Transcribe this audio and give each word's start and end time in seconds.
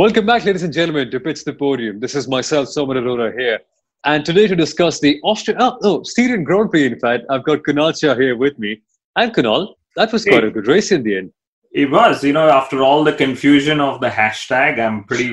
Welcome 0.00 0.24
back, 0.24 0.46
ladies 0.46 0.62
and 0.62 0.72
gentlemen, 0.72 1.10
to 1.10 1.20
Pitch 1.20 1.44
the 1.44 1.52
Podium. 1.52 2.00
This 2.00 2.14
is 2.14 2.26
myself, 2.26 2.68
Soman 2.68 2.96
Arora 2.96 3.38
here. 3.38 3.58
And 4.04 4.24
today 4.24 4.46
to 4.46 4.56
discuss 4.56 4.98
the 4.98 5.20
Austrian, 5.22 5.60
oh, 5.60 5.76
no, 5.82 6.02
Styrian 6.04 6.42
Grand 6.42 6.70
Prix, 6.70 6.86
in 6.86 6.98
fact, 6.98 7.26
I've 7.28 7.44
got 7.44 7.58
Kunal 7.64 7.92
Shah 7.92 8.14
here 8.14 8.34
with 8.34 8.58
me. 8.58 8.80
And 9.16 9.30
Kunal, 9.30 9.74
that 9.96 10.10
was 10.10 10.24
quite 10.24 10.42
a 10.42 10.50
good 10.50 10.66
race 10.68 10.90
in 10.90 11.02
the 11.02 11.18
end. 11.18 11.32
It 11.72 11.90
was, 11.90 12.24
you 12.24 12.32
know, 12.32 12.48
after 12.48 12.82
all 12.82 13.04
the 13.04 13.12
confusion 13.12 13.78
of 13.78 14.00
the 14.00 14.08
hashtag, 14.08 14.80
I'm 14.80 15.04
pretty 15.04 15.30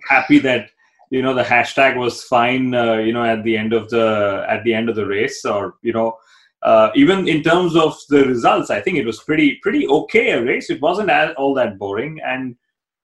happy 0.08 0.40
that 0.40 0.70
you 1.10 1.22
know 1.22 1.32
the 1.32 1.44
hashtag 1.44 1.96
was 1.96 2.24
fine. 2.24 2.74
Uh, 2.74 2.94
you 2.94 3.12
know, 3.12 3.22
at 3.22 3.44
the 3.44 3.56
end 3.56 3.72
of 3.72 3.90
the 3.90 4.44
at 4.48 4.64
the 4.64 4.74
end 4.74 4.88
of 4.88 4.96
the 4.96 5.06
race, 5.06 5.44
or 5.44 5.76
you 5.82 5.92
know, 5.92 6.18
uh, 6.64 6.90
even 6.96 7.28
in 7.28 7.44
terms 7.44 7.76
of 7.76 7.96
the 8.08 8.24
results, 8.24 8.70
I 8.70 8.80
think 8.80 8.98
it 8.98 9.06
was 9.06 9.22
pretty 9.22 9.60
pretty 9.62 9.86
okay 9.86 10.30
a 10.30 10.42
race. 10.42 10.68
It 10.68 10.82
wasn't 10.82 11.10
all 11.36 11.54
that 11.54 11.78
boring, 11.78 12.18
and 12.24 12.56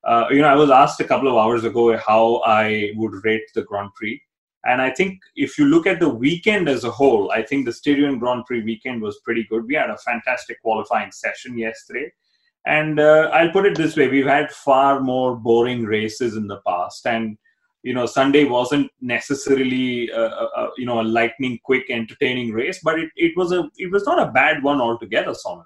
uh, 0.07 0.27
you 0.31 0.41
know, 0.41 0.49
I 0.49 0.55
was 0.55 0.71
asked 0.71 1.01
a 1.01 1.05
couple 1.05 1.29
of 1.29 1.37
hours 1.37 1.65
ago 1.65 1.97
how 1.97 2.37
I 2.47 2.93
would 2.95 3.25
rate 3.25 3.43
the 3.55 3.63
Grand 3.63 3.91
Prix. 3.95 4.23
And 4.65 4.81
I 4.81 4.91
think 4.91 5.19
if 5.35 5.59
you 5.59 5.67
look 5.67 5.87
at 5.87 6.01
the 6.01 6.09
weekend 6.09 6.69
as 6.69 6.85
a 6.85 6.91
whole, 6.91 7.31
I 7.33 7.43
think 7.43 7.67
the 7.67 7.73
Styrian 7.73 8.19
Grand 8.19 8.45
Prix 8.47 8.63
weekend 8.63 9.03
was 9.03 9.21
pretty 9.25 9.45
good. 9.51 9.67
We 9.67 9.75
had 9.75 9.91
a 9.91 9.99
fantastic 9.99 10.61
qualifying 10.63 11.13
session 11.13 11.59
yesterday. 11.59 12.13
And 12.67 12.99
uh, 12.99 13.31
I'll 13.33 13.51
put 13.51 13.67
it 13.67 13.77
this 13.77 13.97
way 13.97 14.09
we've 14.09 14.27
had 14.27 14.51
far 14.51 15.01
more 15.01 15.37
boring 15.37 15.85
races 15.85 16.37
in 16.37 16.49
the 16.49 16.61
past. 16.67 17.07
And, 17.07 17.37
you 17.83 17.95
know, 17.95 18.07
Sunday 18.07 18.45
wasn't 18.45 18.91
necessarily, 19.01 20.09
a, 20.11 20.21
a, 20.21 20.71
you 20.77 20.87
know, 20.87 21.01
a 21.01 21.03
lightning 21.03 21.61
quick, 21.65 21.85
entertaining 21.91 22.53
race, 22.53 22.81
but 22.83 22.99
it, 22.99 23.11
it, 23.17 23.37
was, 23.37 23.53
a, 23.53 23.69
it 23.77 23.93
was 23.93 24.05
not 24.05 24.21
a 24.21 24.33
bad 24.33 24.65
one 24.65 24.81
altogether, 24.81 25.33
Soman. 25.33 25.65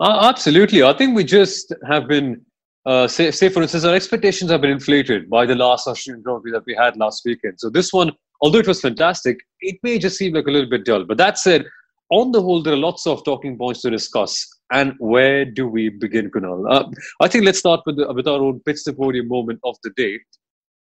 Uh, 0.00 0.28
absolutely. 0.28 0.82
I 0.82 0.92
think 0.92 1.16
we 1.16 1.24
just 1.24 1.72
have 1.86 2.08
been 2.08 2.44
uh, 2.86 3.08
say, 3.08 3.30
say 3.30 3.48
for 3.48 3.62
instance, 3.62 3.84
our 3.84 3.94
expectations 3.94 4.50
have 4.50 4.60
been 4.60 4.70
inflated 4.70 5.30
by 5.30 5.46
the 5.46 5.54
last 5.54 5.86
Austrian 5.86 6.22
Prix 6.22 6.52
that 6.52 6.64
we 6.66 6.74
had 6.74 6.96
last 6.96 7.22
weekend. 7.24 7.58
So 7.58 7.70
this 7.70 7.92
one, 7.92 8.12
although 8.42 8.58
it 8.58 8.68
was 8.68 8.80
fantastic, 8.80 9.38
it 9.60 9.76
may 9.82 9.98
just 9.98 10.18
seem 10.18 10.34
like 10.34 10.46
a 10.46 10.50
little 10.50 10.68
bit 10.68 10.84
dull. 10.84 11.04
But 11.04 11.18
that 11.18 11.38
said, 11.38 11.64
on 12.10 12.32
the 12.32 12.42
whole, 12.42 12.62
there 12.62 12.74
are 12.74 12.78
lots 12.78 13.06
of 13.06 13.24
talking 13.24 13.56
points 13.56 13.80
to 13.82 13.90
discuss. 13.90 14.46
And 14.70 14.94
where 14.98 15.44
do 15.44 15.66
we 15.66 15.88
begin, 15.88 16.30
Kunal? 16.30 16.70
Uh, 16.70 16.88
I 17.20 17.28
think 17.28 17.44
let's 17.44 17.58
start 17.58 17.80
with, 17.86 17.96
the, 17.96 18.12
with 18.12 18.28
our 18.28 18.42
own 18.42 18.60
pitch 18.60 18.84
the 18.84 18.92
podium 18.92 19.28
moment 19.28 19.60
of 19.64 19.76
the 19.82 19.90
day. 19.96 20.18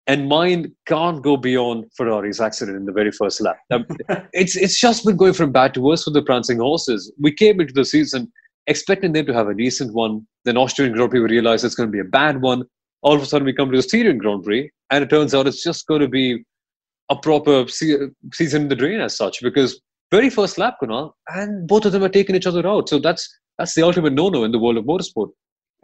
And 0.06 0.28
mine 0.28 0.74
can't 0.86 1.22
go 1.22 1.36
beyond 1.36 1.84
Ferrari's 1.96 2.40
accident 2.40 2.78
in 2.78 2.86
the 2.86 2.92
very 2.92 3.12
first 3.12 3.40
lap. 3.40 3.58
Um, 3.70 3.84
it's 4.32 4.56
it's 4.56 4.80
just 4.80 5.04
been 5.04 5.18
going 5.18 5.34
from 5.34 5.52
bad 5.52 5.74
to 5.74 5.82
worse 5.82 6.04
for 6.04 6.10
the 6.10 6.22
prancing 6.22 6.58
horses. 6.58 7.12
We 7.20 7.30
came 7.30 7.60
into 7.60 7.74
the 7.74 7.84
season 7.84 8.32
expecting 8.68 9.12
them 9.12 9.26
to 9.26 9.34
have 9.34 9.48
a 9.48 9.54
decent 9.54 9.92
one. 9.94 10.26
Then 10.44 10.56
Austrian 10.56 10.92
Grand 10.92 11.10
Prix, 11.10 11.20
we 11.20 11.28
realize 11.28 11.64
it's 11.64 11.74
going 11.74 11.88
to 11.88 11.92
be 11.92 12.00
a 12.00 12.04
bad 12.04 12.40
one. 12.40 12.62
All 13.02 13.14
of 13.14 13.22
a 13.22 13.26
sudden, 13.26 13.46
we 13.46 13.52
come 13.52 13.70
to 13.70 13.76
the 13.76 13.82
Styrian 13.82 14.18
Grand 14.18 14.44
Prix, 14.44 14.70
and 14.90 15.02
it 15.02 15.10
turns 15.10 15.34
out 15.34 15.46
it's 15.46 15.62
just 15.62 15.86
going 15.86 16.00
to 16.00 16.08
be 16.08 16.44
a 17.10 17.16
proper 17.16 17.66
se- 17.66 18.08
season 18.32 18.62
in 18.62 18.68
the 18.68 18.76
drain 18.76 19.00
as 19.00 19.16
such, 19.16 19.40
because 19.42 19.80
very 20.10 20.30
first 20.30 20.58
lap, 20.58 20.76
Kunal, 20.82 21.12
and 21.28 21.66
both 21.66 21.84
of 21.84 21.92
them 21.92 22.04
are 22.04 22.08
taking 22.08 22.36
each 22.36 22.46
other 22.46 22.66
out. 22.66 22.88
So 22.88 22.98
that's 22.98 23.28
that's 23.58 23.74
the 23.74 23.82
ultimate 23.82 24.12
no-no 24.12 24.44
in 24.44 24.52
the 24.52 24.58
world 24.58 24.76
of 24.76 24.84
motorsport. 24.84 25.30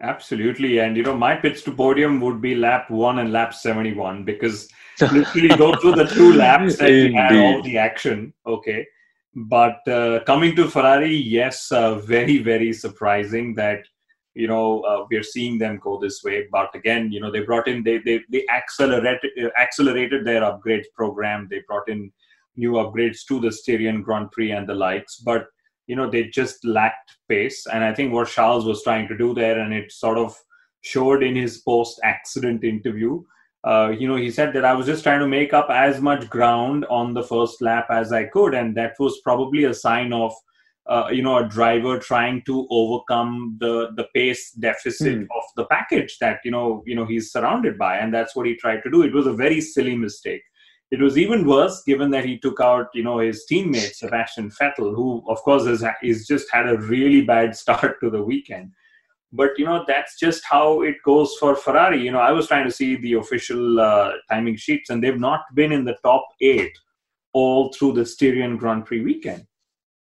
Absolutely, 0.03 0.78
and 0.78 0.97
you 0.97 1.03
know 1.03 1.17
my 1.17 1.37
pitch 1.37 1.62
to 1.65 1.73
podium 1.73 2.21
would 2.21 2.41
be 2.41 2.55
lap 2.55 2.91
one 2.91 3.21
and 3.21 3.33
lap 3.33 3.55
seventy-one 3.55 4.25
because 4.25 4.69
literally 5.00 5.56
go 5.56 5.75
through 5.77 5.94
the 5.94 6.05
two 6.05 6.33
laps 6.34 6.78
that 6.78 6.91
had 7.15 7.37
all 7.37 7.62
the 7.62 7.78
action. 7.78 8.33
Okay, 8.47 8.87
but 9.34 9.87
uh, 9.89 10.22
coming 10.25 10.55
to 10.56 10.69
Ferrari, 10.69 11.15
yes, 11.15 11.72
uh, 11.72 11.97
very 11.97 12.39
very 12.39 12.72
surprising 12.72 13.55
that 13.56 13.81
you 14.34 14.47
know 14.47 14.83
uh, 14.83 15.05
we're 15.11 15.25
seeing 15.25 15.59
them 15.59 15.81
go 15.83 15.99
this 16.00 16.22
way. 16.22 16.47
But 16.50 16.75
again, 16.75 17.11
you 17.11 17.21
know 17.21 17.31
they 17.31 17.41
brought 17.41 17.67
in 17.67 17.83
they 17.83 17.99
they 17.99 18.21
they 18.31 18.47
accelerated 18.55 19.33
accelerated 19.61 20.25
their 20.25 20.43
upgrades 20.43 20.87
program. 20.94 21.49
They 21.50 21.62
brought 21.67 21.89
in 21.89 22.12
new 22.56 22.73
upgrades 22.73 23.27
to 23.28 23.41
the 23.41 23.50
Styrian 23.50 24.03
Grand 24.03 24.31
Prix 24.31 24.53
and 24.53 24.69
the 24.69 24.75
likes, 24.75 25.17
but 25.17 25.47
you 25.89 25.97
know 25.97 26.09
they 26.09 26.25
just 26.28 26.65
lacked 26.65 27.17
pace. 27.28 27.67
And 27.67 27.83
I 27.83 27.93
think 27.93 28.12
what 28.12 28.28
Charles 28.28 28.65
was 28.65 28.84
trying 28.84 29.09
to 29.09 29.19
do 29.19 29.34
there, 29.34 29.59
and 29.59 29.75
it 29.75 29.91
sort 29.91 30.19
of 30.19 30.37
showed 30.83 31.23
in 31.25 31.34
his 31.34 31.59
post 31.59 31.99
accident 32.05 32.62
interview 32.62 33.23
uh, 33.64 33.91
you 33.98 34.06
know, 34.06 34.16
he 34.16 34.30
said 34.30 34.52
that 34.52 34.64
I 34.64 34.75
was 34.75 34.86
just 34.86 35.02
trying 35.02 35.20
to 35.20 35.26
make 35.26 35.54
up 35.54 35.69
as 35.70 36.00
much 36.00 36.28
ground 36.28 36.84
on 36.91 37.14
the 37.14 37.22
first 37.22 37.62
lap 37.62 37.86
as 37.91 38.12
I 38.12 38.25
could, 38.25 38.54
and 38.54 38.76
that 38.76 38.94
was 38.98 39.20
probably 39.25 39.64
a 39.64 39.72
sign 39.72 40.12
of, 40.12 40.34
uh, 40.86 41.08
you 41.10 41.22
know, 41.22 41.38
a 41.38 41.48
driver 41.48 41.98
trying 41.98 42.42
to 42.42 42.66
overcome 42.70 43.56
the 43.60 43.91
the 43.97 44.06
pace 44.14 44.50
deficit 44.52 45.20
mm. 45.20 45.22
of 45.22 45.44
the 45.56 45.64
package 45.66 46.19
that 46.19 46.41
you 46.44 46.50
know, 46.50 46.82
you 46.84 46.94
know, 46.94 47.06
he's 47.06 47.32
surrounded 47.32 47.78
by, 47.78 47.97
and 47.97 48.12
that's 48.12 48.36
what 48.36 48.47
he 48.47 48.54
tried 48.54 48.82
to 48.82 48.91
do. 48.91 49.02
It 49.02 49.14
was 49.14 49.26
a 49.26 49.32
very 49.32 49.62
silly 49.62 49.96
mistake. 49.96 50.42
It 50.91 51.00
was 51.00 51.16
even 51.16 51.46
worse 51.46 51.82
given 51.86 52.10
that 52.10 52.26
he 52.26 52.38
took 52.38 52.60
out, 52.60 52.88
you 52.92 53.02
know, 53.02 53.19
his 53.19 53.46
teammate 53.50 53.94
Sebastian 53.94 54.50
Vettel, 54.50 54.94
who, 54.94 55.25
of 55.26 55.38
course, 55.38 55.66
has, 55.66 55.82
has 56.02 56.26
just 56.26 56.46
had 56.52 56.69
a 56.69 56.76
really 56.76 57.22
bad 57.22 57.56
start 57.62 57.98
to 58.00 58.10
the 58.10 58.22
weekend 58.22 58.72
but 59.34 59.50
you 59.59 59.65
know 59.65 59.84
that's 59.87 60.19
just 60.19 60.43
how 60.45 60.83
it 60.83 60.97
goes 61.05 61.34
for 61.41 61.55
ferrari. 61.56 62.00
You 62.03 62.12
know 62.12 62.21
i 62.21 62.33
was 62.33 62.47
trying 62.47 62.65
to 62.65 62.71
see 62.81 62.97
the 62.97 63.15
official 63.15 63.81
uh, 63.81 64.12
timing 64.31 64.56
sheets 64.56 64.91
and 64.91 65.03
they've 65.03 65.25
not 65.31 65.43
been 65.55 65.72
in 65.72 65.84
the 65.84 65.97
top 66.03 66.27
eight 66.41 66.72
all 67.33 67.73
through 67.73 67.93
the 67.93 68.06
styrian 68.06 68.56
grand 68.56 68.87
prix 68.87 69.03
weekend. 69.03 69.44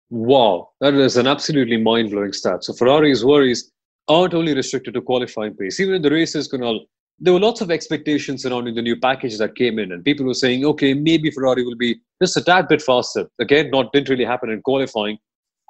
Wow. 0.09 0.69
That 0.79 0.96
is 0.96 1.18
an 1.18 1.28
absolutely 1.28 1.78
mind-blowing 1.78 2.34
stat. 2.34 2.63
So 2.63 2.74
ferrari's 2.74 3.24
worries 3.24 3.72
aren't 4.08 4.34
only 4.34 4.56
restricted 4.56 4.96
to 4.96 5.02
qualifying 5.02 5.53
pace. 5.53 5.79
Even 5.79 5.96
in 5.96 6.02
the 6.02 6.09
races 6.09 6.50
Kunal, 6.52 6.79
there 7.19 7.34
were 7.34 7.40
lots 7.40 7.62
of 7.62 7.69
expectations 7.69 8.41
surrounding 8.44 8.74
the 8.74 8.81
new 8.81 8.96
package 8.96 9.38
that 9.38 9.56
came 9.56 9.78
in 9.78 9.91
and 9.91 10.03
people 10.03 10.25
were 10.25 10.34
saying 10.34 10.63
okay 10.66 10.94
maybe 10.94 11.29
ferrari 11.29 11.66
will 11.66 11.75
be 11.75 12.00
just 12.22 12.38
a 12.38 12.41
tad 12.41 12.68
bit 12.69 12.81
faster. 12.81 13.29
Again 13.40 13.69
not 13.69 13.91
didn't 13.91 14.09
really 14.09 14.25
happen 14.25 14.50
in 14.50 14.62
qualifying 14.62 15.18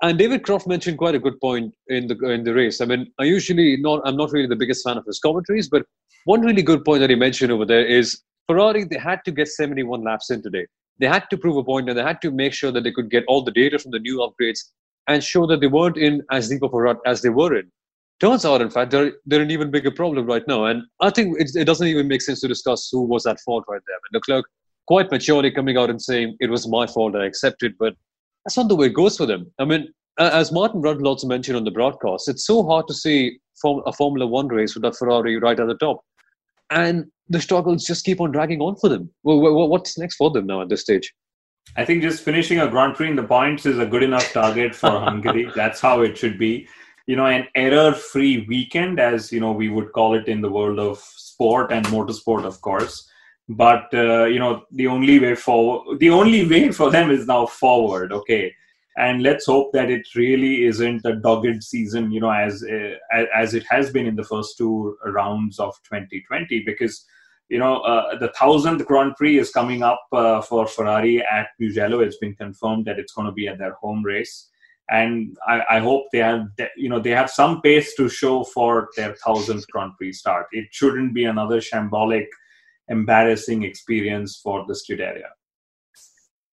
and 0.02 0.18
David 0.18 0.44
Croft 0.44 0.68
mentioned 0.68 0.98
quite 0.98 1.16
a 1.16 1.20
good 1.20 1.40
point 1.42 1.74
in 1.88 2.08
the 2.08 2.16
in 2.30 2.44
the 2.44 2.54
race. 2.54 2.82
I 2.82 2.86
mean, 2.86 3.12
I 3.20 3.24
usually 3.24 3.78
not 3.78 4.02
I'm 4.06 4.18
not 4.18 4.32
really 4.32 4.48
the 4.48 4.56
biggest 4.56 4.84
fan 4.84 4.98
of 4.98 5.06
his 5.06 5.20
commentaries, 5.20 5.70
but 5.70 5.86
one 6.26 6.42
really 6.42 6.62
good 6.62 6.84
point 6.86 7.02
that 7.02 7.10
he 7.10 7.16
mentioned 7.16 7.52
over 7.52 7.66
there 7.66 7.86
is 7.86 8.22
Ferrari 8.48 8.84
they 8.84 8.98
had 8.98 9.24
to 9.26 9.32
get 9.32 9.48
71 9.48 10.04
laps 10.04 10.30
in 10.32 10.42
today. 10.42 10.66
They 11.00 11.08
had 11.08 11.30
to 11.30 11.38
prove 11.38 11.58
a 11.58 11.64
point 11.64 11.90
and 11.90 11.98
they 11.98 12.04
had 12.04 12.22
to 12.22 12.32
make 12.32 12.54
sure 12.54 12.72
that 12.72 12.84
they 12.84 12.92
could 12.92 13.09
get 13.09 13.24
all 13.28 13.42
the 13.42 13.52
data 13.52 13.80
from 13.80 13.92
the 13.92 14.00
new 14.00 14.18
upgrades 14.18 14.59
and 15.08 15.24
show 15.24 15.48
that 15.48 15.62
they 15.62 15.68
weren't 15.68 15.98
in 15.98 16.24
as 16.32 16.50
deep 16.50 16.64
of 16.64 16.74
a 16.74 16.78
rut 16.78 17.00
as 17.06 17.22
they 17.22 17.29
were 17.29 17.56
in. 17.58 17.72
Turns 18.20 18.44
out, 18.44 18.62
in 18.62 18.70
fact, 18.70 18.91
they're, 18.91 19.14
they're 19.26 19.41
an 19.41 19.50
even 19.50 19.72
bigger 19.72 19.91
problem 19.91 20.26
right 20.26 20.46
now. 20.46 20.66
And 20.66 20.84
I 21.00 21.09
think 21.09 21.40
it, 21.40 21.52
it 21.56 21.64
doesn't 21.64 21.88
even 21.88 22.09
make 22.09 22.22
sense 22.22 22.41
to 22.41 22.50
discuss 22.50 22.90
who 22.91 23.03
was 23.03 23.26
at 23.26 23.40
fault 23.40 23.64
right 23.70 23.82
there. 23.88 23.96
And 23.96 24.14
Leclerc 24.14 24.46
quite 24.88 25.09
maturely 25.12 25.52
coming 25.52 25.78
out 25.78 25.90
and 25.90 26.02
saying 26.02 26.35
it 26.40 26.50
was 26.50 26.68
my 26.68 26.85
fault, 26.85 27.16
I 27.16 27.26
accept 27.26 27.64
it, 27.64 27.73
but 27.79 27.94
that's 28.49 28.57
not 28.57 28.67
the 28.67 28.75
way 28.75 28.87
it 28.87 28.96
goes 28.96 29.16
for 29.16 29.28
them. 29.28 29.46
I 29.59 29.66
mean, 29.66 29.93
as 30.17 30.51
Martin 30.51 30.81
Brundle 30.81 31.05
also 31.05 31.28
mentioned 31.28 31.55
on 31.55 31.66
the 31.66 31.72
broadcast, 31.72 32.28
it's 32.28 32.47
so 32.47 32.63
hard 32.63 32.87
to 32.87 32.96
see 32.96 33.37
a 33.63 33.93
Formula 33.93 34.25
One 34.25 34.47
race 34.47 34.73
with 34.73 34.84
a 34.85 34.91
Ferrari 34.91 35.37
right 35.37 35.59
at 35.59 35.67
the 35.67 35.75
top. 35.75 36.01
And 36.72 37.05
the 37.28 37.40
struggles 37.40 37.85
just 37.85 38.05
keep 38.05 38.19
on 38.19 38.31
dragging 38.31 38.59
on 38.59 38.75
for 38.78 38.90
them. 38.90 39.11
What's 39.22 39.99
next 39.99 40.16
for 40.16 40.31
them 40.31 40.47
now 40.47 40.63
at 40.63 40.69
this 40.69 40.81
stage? 40.81 41.13
I 41.78 41.85
think 41.85 42.01
just 42.01 42.23
finishing 42.23 42.59
a 42.59 42.67
Grand 42.67 42.96
Prix 42.96 43.11
in 43.11 43.16
the 43.16 43.23
points 43.23 43.67
is 43.67 43.78
a 43.78 43.85
good 43.85 44.01
enough 44.01 44.34
target 44.34 44.73
for 44.73 44.90
Hungary. 44.99 45.47
That's 45.55 45.79
how 45.79 46.01
it 46.01 46.17
should 46.17 46.40
be. 46.40 46.67
You 47.05 47.17
know, 47.17 47.28
an 47.28 47.46
error-free 47.53 48.47
weekend, 48.49 48.99
as 48.99 49.31
you 49.31 49.41
know, 49.41 49.51
we 49.51 49.69
would 49.69 49.91
call 49.91 50.16
it 50.16 50.28
in 50.28 50.41
the 50.41 50.49
world 50.49 50.79
of 50.79 50.97
sport 50.97 51.72
and 51.72 51.85
motorsport, 51.85 52.46
of 52.46 52.59
course 52.61 53.07
but 53.49 53.91
uh, 53.93 54.25
you 54.25 54.37
know 54.37 54.63
the 54.72 54.87
only 54.87 55.19
way 55.19 55.34
forward 55.34 55.99
the 55.99 56.09
only 56.09 56.47
way 56.47 56.72
for 56.72 56.91
them 56.91 57.09
is 57.09 57.25
now 57.25 57.46
forward 57.46 58.13
okay? 58.13 58.53
And 58.97 59.23
let's 59.23 59.46
hope 59.46 59.72
that 59.73 59.90
it 59.90 60.05
really 60.13 60.66
isn't 60.66 61.05
a 61.05 61.16
dogged 61.16 61.63
season 61.63 62.11
you 62.11 62.22
know 62.22 62.29
as 62.29 62.63
uh, 62.63 62.96
as 63.35 63.55
it 63.55 63.63
has 63.69 63.91
been 63.91 64.05
in 64.05 64.16
the 64.16 64.23
first 64.23 64.57
two 64.57 64.96
rounds 65.05 65.59
of 65.59 65.73
2020 65.84 66.63
because 66.63 67.05
you 67.49 67.57
know 67.57 67.79
uh, 67.79 68.19
the 68.19 68.31
thousandth 68.40 68.85
grand 68.85 69.16
prix 69.16 69.40
is 69.40 69.49
coming 69.49 69.81
up 69.81 70.05
uh, 70.11 70.41
for 70.41 70.67
ferrari 70.67 71.23
at 71.23 71.47
mugello. 71.59 72.01
It's 72.01 72.17
been 72.17 72.35
confirmed 72.35 72.85
that 72.85 72.99
it's 72.99 73.13
going 73.13 73.28
to 73.28 73.34
be 73.34 73.47
at 73.47 73.57
their 73.57 73.73
home 73.73 74.03
race. 74.03 74.47
And 74.91 75.37
I, 75.47 75.61
I, 75.69 75.79
hope 75.79 76.05
they 76.11 76.17
have 76.17 76.47
you 76.75 76.90
know 76.90 76.99
they 76.99 77.11
have 77.11 77.29
some 77.29 77.61
pace 77.61 77.96
to 77.96 78.09
show 78.09 78.43
for 78.43 78.90
their 78.97 79.16
thousandth 79.16 79.67
grand 79.72 79.93
prix 79.97 80.13
start. 80.13 80.47
It 80.51 80.67
shouldn't 80.72 81.13
be 81.13 81.25
another 81.25 81.59
shambolic 81.61 82.25
embarrassing 82.90 83.64
experience 83.64 84.40
for 84.44 84.66
the 84.68 84.74
scuderia 84.74 85.30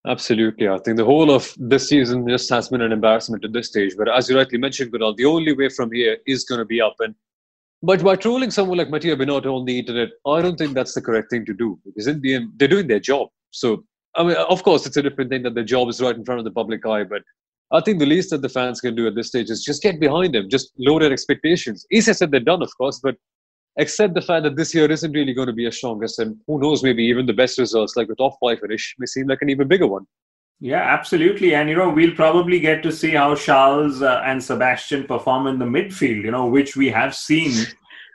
Absolutely. 0.06 0.69
I 0.69 0.79
think 0.79 0.97
the 0.99 1.05
whole 1.05 1.33
of 1.33 1.53
this 1.56 1.88
season 1.88 2.29
just 2.29 2.49
has 2.50 2.69
been 2.69 2.81
an 2.81 2.93
embarrassment 2.93 3.44
at 3.44 3.53
this 3.53 3.67
stage. 3.67 3.97
But 3.99 4.09
as 4.09 4.31
you 4.31 4.37
rightly 4.37 4.56
mentioned, 4.56 4.93
Kunal, 4.93 5.17
the 5.17 5.25
only 5.25 5.53
way 5.53 5.69
from 5.69 5.91
here 5.91 6.19
is 6.27 6.44
going 6.44 6.61
to 6.61 6.65
be 6.65 6.81
up. 6.81 6.94
And 7.00 7.15
but 7.83 8.05
by 8.05 8.15
trolling 8.15 8.50
someone 8.53 8.79
like 8.79 8.88
Mattia 8.88 9.17
Binotto 9.17 9.53
on 9.53 9.65
the 9.65 9.79
internet, 9.79 10.11
I 10.25 10.43
don't 10.43 10.56
think 10.56 10.75
that's 10.75 10.94
the 10.94 11.03
correct 11.03 11.31
thing 11.31 11.44
to 11.47 11.53
do 11.53 11.79
because 11.85 12.06
in 12.06 12.21
the 12.21 12.35
end, 12.35 12.53
they're 12.56 12.69
doing 12.69 12.87
their 12.87 13.00
job. 13.00 13.29
So, 13.50 13.85
I 14.15 14.23
mean, 14.23 14.37
of 14.37 14.62
course, 14.62 14.87
it's 14.87 14.97
a 14.97 15.03
different 15.03 15.31
thing 15.31 15.43
that 15.43 15.55
their 15.55 15.65
job 15.65 15.89
is 15.89 16.00
right 16.00 16.15
in 16.15 16.25
front 16.25 16.39
of 16.39 16.44
the 16.44 16.53
public 16.53 16.87
eye. 16.87 17.05
But 17.05 17.23
I 17.73 17.81
think 17.81 17.99
the 17.99 18.06
least 18.06 18.31
that 18.31 18.43
the 18.43 18.49
fans 18.49 18.81
can 18.81 18.94
do 18.94 19.09
at 19.09 19.17
this 19.17 19.29
stage 19.29 19.50
is 19.50 19.65
just 19.65 19.82
get 19.82 19.99
behind 19.99 20.35
them, 20.35 20.49
just 20.49 20.73
lower 20.79 21.00
their 21.00 21.12
expectations. 21.12 21.85
Easier 21.91 22.15
said 22.15 22.31
than 22.31 22.44
done, 22.44 22.62
of 22.62 22.71
course, 22.79 23.00
but 23.03 23.17
accept 23.78 24.14
the 24.14 24.23
fact 24.23 24.44
that 24.44 24.56
this 24.56 24.75
year 24.75 24.90
isn't 24.90 25.12
really 25.12 25.34
going 25.34 25.49
to 25.49 25.52
be 25.52 25.67
as 25.67 25.76
strongest, 25.76 26.19
and 26.19 26.37
who 26.46 26.58
knows, 26.58 26.82
maybe 26.82 27.05
even 27.05 27.26
the 27.26 27.32
best 27.32 27.58
results, 27.58 27.96
like 27.96 28.08
the 28.08 28.14
top 28.14 28.34
five 28.40 28.61
finish, 28.61 28.94
may 28.99 29.06
seem 29.06 29.26
like 29.28 29.43
an 29.43 29.50
even 29.50 29.69
bigger 29.69 29.87
one. 29.87 30.06
Yeah, 30.58 30.81
absolutely. 30.81 31.55
And, 31.55 31.69
you 31.69 31.76
know, 31.76 31.90
we'll 31.90 32.14
probably 32.14 32.58
get 32.58 32.82
to 32.84 32.90
see 32.90 33.11
how 33.11 33.34
Charles 33.34 34.00
uh, 34.00 34.23
and 34.25 34.43
Sebastian 34.43 35.05
perform 35.05 35.46
in 35.46 35.58
the 35.58 35.67
midfield, 35.67 36.25
you 36.25 36.31
know, 36.31 36.46
which 36.46 36.76
we 36.76 36.88
have 36.88 37.14
seen 37.14 37.52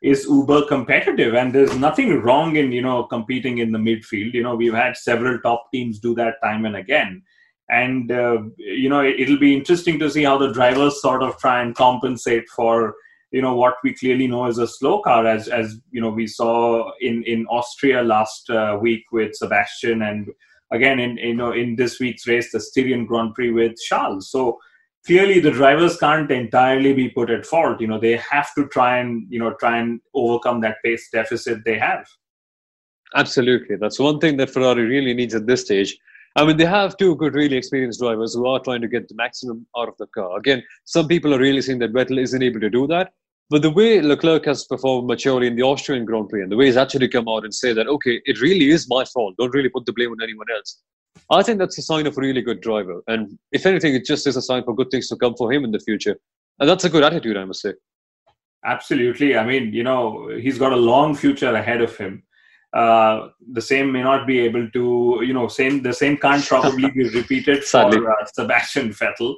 is 0.01 0.25
uber 0.25 0.65
competitive. 0.65 1.35
And 1.35 1.53
there's 1.53 1.77
nothing 1.77 2.19
wrong 2.21 2.55
in, 2.55 2.71
you 2.71 2.81
know, 2.81 3.03
competing 3.03 3.59
in 3.59 3.71
the 3.71 3.77
midfield. 3.77 4.33
You 4.33 4.41
know, 4.41 4.55
we've 4.55 4.73
had 4.73 4.97
several 4.97 5.39
top 5.41 5.67
teams 5.71 5.99
do 5.99 6.15
that 6.15 6.41
time 6.43 6.65
and 6.65 6.77
again. 6.77 7.21
And, 7.69 8.11
uh, 8.11 8.39
you 8.57 8.89
know, 8.89 9.01
it, 9.01 9.19
it'll 9.19 9.37
be 9.37 9.55
interesting 9.55 9.99
to 9.99 10.09
see 10.09 10.23
how 10.23 10.39
the 10.39 10.51
drivers 10.51 10.99
sort 10.99 11.21
of 11.21 11.37
try 11.37 11.61
and 11.61 11.75
compensate 11.75 12.49
for 12.49 12.95
you 13.31 13.41
know 13.41 13.55
what 13.55 13.75
we 13.83 13.93
clearly 13.93 14.27
know 14.27 14.45
is 14.45 14.57
a 14.57 14.67
slow 14.67 15.01
car 15.01 15.25
as 15.25 15.47
as 15.47 15.79
you 15.91 16.01
know 16.01 16.09
we 16.09 16.27
saw 16.27 16.91
in 16.99 17.23
in 17.23 17.45
austria 17.47 18.01
last 18.03 18.49
uh, 18.49 18.77
week 18.81 19.05
with 19.11 19.35
sebastian 19.35 20.01
and 20.01 20.29
again 20.71 20.99
in 20.99 21.17
you 21.17 21.35
know 21.35 21.51
in 21.51 21.75
this 21.75 21.99
week's 21.99 22.27
race 22.27 22.51
the 22.51 22.59
styrian 22.59 23.05
grand 23.05 23.33
prix 23.33 23.51
with 23.51 23.75
charles. 23.87 24.31
So 24.31 24.59
clearly 25.05 25.39
the 25.39 25.51
drivers 25.51 25.97
can't 25.97 26.31
entirely 26.31 26.93
be 26.93 27.09
put 27.09 27.29
at 27.29 27.45
fault. 27.45 27.81
You 27.81 27.87
know 27.87 27.99
they 27.99 28.17
have 28.17 28.53
to 28.55 28.67
try 28.67 28.97
and 28.97 29.25
you 29.29 29.39
know 29.39 29.53
try 29.59 29.77
and 29.77 29.99
overcome 30.13 30.61
that 30.61 30.77
pace 30.83 31.09
deficit 31.11 31.59
they 31.65 31.77
have. 31.77 32.05
Absolutely. 33.15 33.75
That's 33.75 33.99
one 33.99 34.19
thing 34.19 34.37
that 34.37 34.49
ferrari 34.49 34.85
really 34.85 35.13
needs 35.13 35.35
at 35.35 35.45
this 35.45 35.61
stage. 35.61 35.97
I 36.37 36.45
mean, 36.45 36.55
they 36.55 36.65
have 36.65 36.95
two 36.95 37.17
good, 37.17 37.33
really 37.35 37.57
experienced 37.57 37.99
drivers 37.99 38.33
who 38.33 38.47
are 38.47 38.61
trying 38.61 38.79
to 38.81 38.87
get 38.87 39.09
the 39.09 39.15
maximum 39.15 39.67
out 39.77 39.89
of 39.89 39.97
the 39.97 40.07
car. 40.07 40.37
Again, 40.37 40.63
some 40.85 41.09
people 41.09 41.33
are 41.33 41.39
really 41.39 41.61
saying 41.61 41.79
that 41.79 41.91
Vettel 41.91 42.17
isn't 42.17 42.41
able 42.41 42.61
to 42.61 42.69
do 42.69 42.87
that. 42.87 43.11
But 43.51 43.63
the 43.63 43.69
way 43.69 43.99
Leclerc 43.99 44.45
has 44.45 44.63
performed 44.63 45.09
maturely 45.09 45.45
in 45.45 45.57
the 45.57 45.63
Austrian 45.63 46.05
Grand 46.05 46.29
Prix 46.29 46.41
and 46.41 46.49
the 46.49 46.55
way 46.55 46.67
he's 46.67 46.77
actually 46.77 47.09
come 47.09 47.27
out 47.27 47.43
and 47.43 47.53
say 47.53 47.73
that, 47.73 47.85
okay, 47.85 48.21
it 48.23 48.39
really 48.39 48.69
is 48.69 48.87
my 48.89 49.03
fault, 49.03 49.35
don't 49.37 49.53
really 49.53 49.67
put 49.67 49.85
the 49.85 49.91
blame 49.91 50.11
on 50.11 50.23
anyone 50.23 50.47
else. 50.55 50.81
I 51.29 51.43
think 51.43 51.59
that's 51.59 51.77
a 51.77 51.81
sign 51.81 52.07
of 52.07 52.17
a 52.17 52.21
really 52.21 52.41
good 52.41 52.61
driver. 52.61 53.01
And 53.07 53.37
if 53.51 53.65
anything, 53.65 53.93
it 53.93 54.05
just 54.05 54.25
is 54.25 54.37
a 54.37 54.41
sign 54.41 54.63
for 54.63 54.73
good 54.73 54.89
things 54.89 55.09
to 55.09 55.17
come 55.17 55.35
for 55.37 55.51
him 55.51 55.65
in 55.65 55.71
the 55.71 55.81
future. 55.81 56.15
And 56.61 56.69
that's 56.69 56.85
a 56.85 56.89
good 56.89 57.03
attitude, 57.03 57.35
I 57.35 57.43
must 57.43 57.61
say. 57.61 57.73
Absolutely. 58.63 59.35
I 59.35 59.45
mean, 59.45 59.73
you 59.73 59.83
know, 59.83 60.29
he's 60.29 60.57
got 60.57 60.71
a 60.71 60.77
long 60.77 61.13
future 61.13 61.53
ahead 61.53 61.81
of 61.81 61.97
him. 61.97 62.23
Uh, 62.71 63.27
the 63.51 63.61
same 63.61 63.91
may 63.91 64.01
not 64.01 64.25
be 64.25 64.39
able 64.39 64.69
to, 64.71 65.23
you 65.25 65.33
know, 65.33 65.49
same 65.49 65.81
the 65.81 65.91
same 65.91 66.15
can't 66.15 66.45
probably 66.45 66.89
be 66.91 67.09
repeated 67.19 67.65
for 67.65 68.09
uh, 68.09 68.25
Sebastian 68.33 68.91
Vettel 68.91 69.35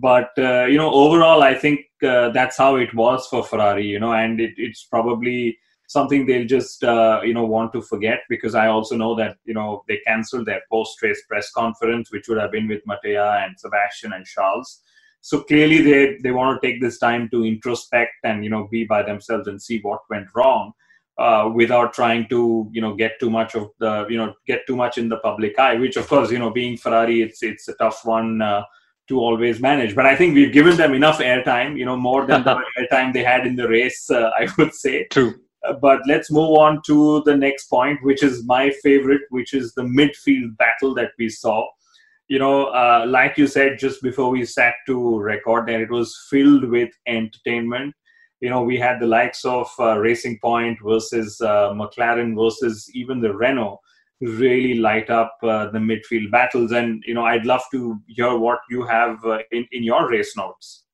but 0.00 0.30
uh, 0.38 0.64
you 0.64 0.78
know 0.78 0.90
overall 0.90 1.42
i 1.42 1.54
think 1.54 1.80
uh, 2.04 2.30
that's 2.30 2.56
how 2.56 2.76
it 2.76 2.92
was 2.94 3.26
for 3.28 3.42
ferrari 3.44 3.86
you 3.86 4.00
know 4.00 4.12
and 4.12 4.40
it, 4.40 4.54
it's 4.56 4.84
probably 4.84 5.58
something 5.86 6.24
they'll 6.24 6.46
just 6.46 6.82
uh, 6.84 7.20
you 7.22 7.34
know 7.34 7.44
want 7.44 7.72
to 7.72 7.82
forget 7.82 8.20
because 8.28 8.54
i 8.54 8.66
also 8.66 8.96
know 8.96 9.14
that 9.14 9.36
you 9.44 9.54
know 9.54 9.82
they 9.88 9.98
canceled 10.06 10.46
their 10.46 10.62
post 10.70 11.02
race 11.02 11.22
press 11.28 11.50
conference 11.50 12.10
which 12.10 12.28
would 12.28 12.38
have 12.38 12.52
been 12.52 12.68
with 12.68 12.82
Mattia 12.86 13.42
and 13.44 13.58
sebastian 13.58 14.12
and 14.12 14.26
charles. 14.26 14.82
So 15.24 15.42
clearly 15.42 15.82
they 15.82 16.18
they 16.22 16.32
want 16.32 16.60
to 16.60 16.66
take 16.66 16.80
this 16.80 16.98
time 16.98 17.28
to 17.30 17.44
introspect 17.44 18.16
and 18.24 18.42
you 18.42 18.50
know 18.50 18.66
be 18.68 18.84
by 18.84 19.02
themselves 19.02 19.46
and 19.46 19.62
see 19.62 19.78
what 19.80 20.00
went 20.10 20.28
wrong 20.34 20.72
uh, 21.18 21.50
without 21.54 21.92
trying 21.92 22.26
to 22.28 22.68
you 22.72 22.80
know 22.80 22.94
get 22.94 23.20
too 23.20 23.30
much 23.30 23.54
of 23.54 23.70
the 23.78 24.06
you 24.08 24.16
know 24.16 24.34
get 24.46 24.66
too 24.66 24.76
much 24.76 24.98
in 24.98 25.08
the 25.08 25.18
public 25.18 25.58
eye 25.58 25.76
which 25.76 25.96
of 25.96 26.08
course 26.08 26.30
you 26.30 26.38
know 26.38 26.50
being 26.50 26.76
ferrari 26.76 27.22
it's 27.22 27.42
it's 27.42 27.68
a 27.68 27.74
tough 27.74 28.00
one 28.04 28.42
uh, 28.42 28.62
to 29.12 29.20
always 29.20 29.60
manage. 29.60 29.94
But 29.94 30.06
I 30.06 30.16
think 30.16 30.34
we've 30.34 30.52
given 30.52 30.76
them 30.76 30.94
enough 30.94 31.18
airtime, 31.18 31.78
you 31.78 31.84
know, 31.84 31.96
more 31.96 32.26
than 32.26 32.42
the 32.44 32.56
airtime 32.78 33.12
they 33.12 33.22
had 33.22 33.46
in 33.46 33.56
the 33.56 33.68
race, 33.68 34.10
uh, 34.10 34.30
I 34.38 34.48
would 34.56 34.74
say. 34.74 35.06
True. 35.10 35.34
Uh, 35.64 35.74
but 35.74 36.00
let's 36.06 36.30
move 36.30 36.58
on 36.58 36.80
to 36.86 37.22
the 37.26 37.36
next 37.36 37.66
point, 37.66 38.02
which 38.02 38.22
is 38.22 38.44
my 38.46 38.70
favorite, 38.82 39.22
which 39.28 39.52
is 39.52 39.74
the 39.74 39.82
midfield 39.82 40.56
battle 40.56 40.94
that 40.94 41.12
we 41.18 41.28
saw. 41.28 41.68
You 42.28 42.38
know, 42.38 42.66
uh, 42.66 43.04
like 43.06 43.36
you 43.36 43.46
said 43.46 43.78
just 43.78 44.02
before 44.02 44.30
we 44.30 44.46
sat 44.46 44.74
to 44.86 45.18
record, 45.20 45.68
and 45.68 45.82
it 45.82 45.90
was 45.90 46.18
filled 46.30 46.64
with 46.64 46.90
entertainment. 47.06 47.94
You 48.40 48.50
know, 48.50 48.62
we 48.62 48.78
had 48.78 48.98
the 48.98 49.06
likes 49.06 49.44
of 49.44 49.68
uh, 49.78 49.98
Racing 49.98 50.38
Point 50.40 50.78
versus 50.82 51.40
uh, 51.40 51.70
McLaren 51.74 52.34
versus 52.34 52.90
even 52.94 53.20
the 53.20 53.34
Renault 53.34 53.78
really 54.22 54.74
light 54.74 55.10
up 55.10 55.36
uh, 55.42 55.66
the 55.70 55.78
midfield 55.78 56.30
battles. 56.30 56.72
And 56.72 57.02
you 57.06 57.14
know, 57.14 57.24
I'd 57.24 57.44
love 57.44 57.62
to 57.72 58.00
hear 58.06 58.36
what 58.36 58.60
you 58.70 58.84
have 58.84 59.24
uh, 59.24 59.38
in 59.50 59.66
in 59.72 59.82
your 59.82 60.08
race 60.10 60.36
notes. 60.36 60.84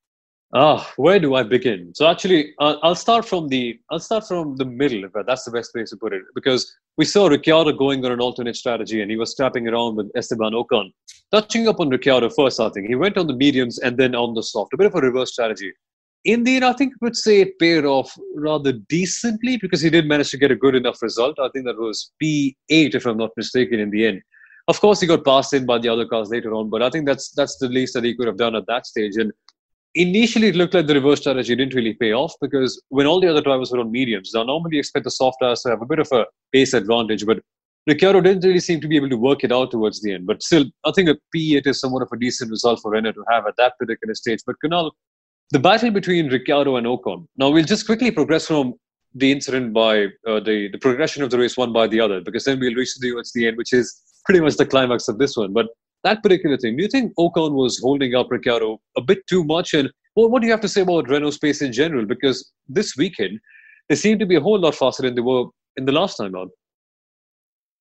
Ah, 0.54 0.90
where 0.96 1.20
do 1.20 1.34
I 1.34 1.42
begin? 1.42 1.92
So 1.94 2.06
actually, 2.06 2.54
uh, 2.58 2.76
I'll 2.82 2.94
start 2.94 3.26
from 3.26 3.48
the 3.48 3.78
I'll 3.90 3.98
start 3.98 4.26
from 4.26 4.56
the 4.56 4.64
middle. 4.64 5.04
If 5.04 5.12
that's 5.26 5.44
the 5.44 5.50
best 5.50 5.72
place 5.74 5.90
to 5.90 5.96
put 5.96 6.14
it, 6.14 6.22
because 6.34 6.74
we 6.96 7.04
saw 7.04 7.26
Ricciardo 7.26 7.72
going 7.72 8.04
on 8.06 8.12
an 8.12 8.20
alternate 8.20 8.56
strategy, 8.56 9.02
and 9.02 9.10
he 9.10 9.18
was 9.18 9.30
strapping 9.30 9.68
around 9.68 9.96
with 9.96 10.10
Esteban 10.16 10.52
Ocon. 10.52 10.90
Touching 11.30 11.68
up 11.68 11.80
on 11.80 11.90
Ricciardo 11.90 12.30
first, 12.30 12.60
I 12.60 12.70
think 12.70 12.88
he 12.88 12.94
went 12.94 13.18
on 13.18 13.26
the 13.26 13.34
mediums 13.34 13.78
and 13.78 13.98
then 13.98 14.14
on 14.14 14.32
the 14.32 14.42
soft, 14.42 14.72
a 14.72 14.78
bit 14.78 14.86
of 14.86 14.94
a 14.94 15.00
reverse 15.00 15.32
strategy 15.32 15.72
in 16.28 16.44
the 16.44 16.56
end, 16.56 16.64
I 16.66 16.74
think 16.74 16.92
would 17.00 17.16
say 17.16 17.40
it 17.40 17.58
paid 17.58 17.86
off 17.86 18.14
rather 18.34 18.72
decently 18.72 19.56
because 19.56 19.80
he 19.80 19.88
did 19.88 20.06
manage 20.06 20.30
to 20.32 20.36
get 20.36 20.50
a 20.50 20.56
good 20.56 20.74
enough 20.74 21.00
result. 21.00 21.38
I 21.40 21.48
think 21.48 21.64
that 21.64 21.78
was 21.78 22.12
P8, 22.22 22.94
if 22.94 23.06
I'm 23.06 23.16
not 23.16 23.30
mistaken, 23.34 23.80
in 23.80 23.88
the 23.88 24.06
end. 24.06 24.20
Of 24.68 24.78
course, 24.78 25.00
he 25.00 25.06
got 25.06 25.24
passed 25.24 25.54
in 25.54 25.64
by 25.64 25.78
the 25.78 25.88
other 25.88 26.04
cars 26.06 26.28
later 26.28 26.52
on, 26.52 26.68
but 26.68 26.82
I 26.82 26.90
think 26.90 27.06
that's 27.06 27.30
that's 27.30 27.56
the 27.56 27.68
least 27.68 27.94
that 27.94 28.04
he 28.04 28.14
could 28.14 28.26
have 28.26 28.36
done 28.36 28.54
at 28.54 28.66
that 28.66 28.86
stage. 28.86 29.16
And 29.16 29.32
initially, 29.94 30.48
it 30.48 30.54
looked 30.54 30.74
like 30.74 30.86
the 30.86 31.00
reverse 31.00 31.20
strategy 31.20 31.56
didn't 31.56 31.74
really 31.74 31.94
pay 31.94 32.12
off 32.12 32.34
because 32.42 32.78
when 32.90 33.06
all 33.06 33.22
the 33.22 33.30
other 33.30 33.40
drivers 33.40 33.72
were 33.72 33.80
on 33.80 33.90
mediums, 33.90 34.34
I 34.34 34.42
normally 34.42 34.78
expect 34.78 35.04
the 35.04 35.10
soft 35.10 35.38
tires 35.40 35.62
to 35.62 35.70
have 35.70 35.80
a 35.80 35.86
bit 35.86 35.98
of 35.98 36.12
a 36.12 36.26
pace 36.52 36.74
advantage, 36.74 37.24
but 37.24 37.38
Ricciardo 37.86 38.20
didn't 38.20 38.44
really 38.44 38.60
seem 38.60 38.82
to 38.82 38.88
be 38.88 38.96
able 38.96 39.08
to 39.08 39.16
work 39.16 39.44
it 39.44 39.52
out 39.52 39.70
towards 39.70 40.02
the 40.02 40.12
end. 40.12 40.26
But 40.26 40.42
still, 40.42 40.66
I 40.84 40.92
think 40.92 41.08
a 41.08 41.16
P8 41.34 41.66
is 41.66 41.80
somewhat 41.80 42.02
of 42.02 42.12
a 42.12 42.18
decent 42.18 42.50
result 42.50 42.80
for 42.82 42.90
Renault 42.90 43.12
to 43.12 43.24
have 43.30 43.46
at 43.46 43.56
that 43.56 43.78
particular 43.78 44.14
stage. 44.14 44.40
But 44.46 44.56
Kunal, 44.62 44.90
the 45.50 45.58
battle 45.58 45.90
between 45.90 46.28
Ricciardo 46.28 46.76
and 46.76 46.86
Ocon. 46.86 47.26
Now 47.36 47.50
we'll 47.50 47.64
just 47.64 47.86
quickly 47.86 48.10
progress 48.10 48.46
from 48.46 48.74
the 49.14 49.32
incident 49.32 49.72
by 49.72 50.04
uh, 50.26 50.40
the 50.40 50.68
the 50.70 50.78
progression 50.78 51.22
of 51.22 51.30
the 51.30 51.38
race 51.38 51.56
one 51.56 51.72
by 51.72 51.86
the 51.86 52.00
other, 52.00 52.20
because 52.20 52.44
then 52.44 52.60
we'll 52.60 52.74
reach 52.74 52.94
the, 52.98 53.10
towards 53.10 53.32
the 53.32 53.46
end, 53.46 53.56
which 53.56 53.72
is 53.72 54.02
pretty 54.24 54.40
much 54.40 54.56
the 54.56 54.66
climax 54.66 55.08
of 55.08 55.18
this 55.18 55.36
one. 55.36 55.52
But 55.52 55.66
that 56.04 56.22
particular 56.22 56.56
thing, 56.56 56.76
do 56.76 56.82
you 56.82 56.88
think 56.88 57.12
Ocon 57.18 57.52
was 57.52 57.80
holding 57.80 58.14
up 58.14 58.30
Ricciardo 58.30 58.78
a 58.96 59.00
bit 59.00 59.26
too 59.26 59.42
much? 59.44 59.74
And 59.74 59.90
well, 60.14 60.28
what 60.28 60.42
do 60.42 60.46
you 60.46 60.52
have 60.52 60.60
to 60.60 60.68
say 60.68 60.82
about 60.82 61.08
Renault 61.08 61.32
space 61.32 61.62
in 61.62 61.72
general? 61.72 62.04
Because 62.04 62.52
this 62.68 62.96
weekend 62.96 63.40
they 63.88 63.94
seem 63.94 64.18
to 64.18 64.26
be 64.26 64.36
a 64.36 64.40
whole 64.40 64.58
lot 64.58 64.74
faster 64.74 65.02
than 65.02 65.14
they 65.14 65.22
were 65.22 65.46
in 65.76 65.86
the 65.86 65.92
last 65.92 66.16
time 66.16 66.34
out. 66.36 66.48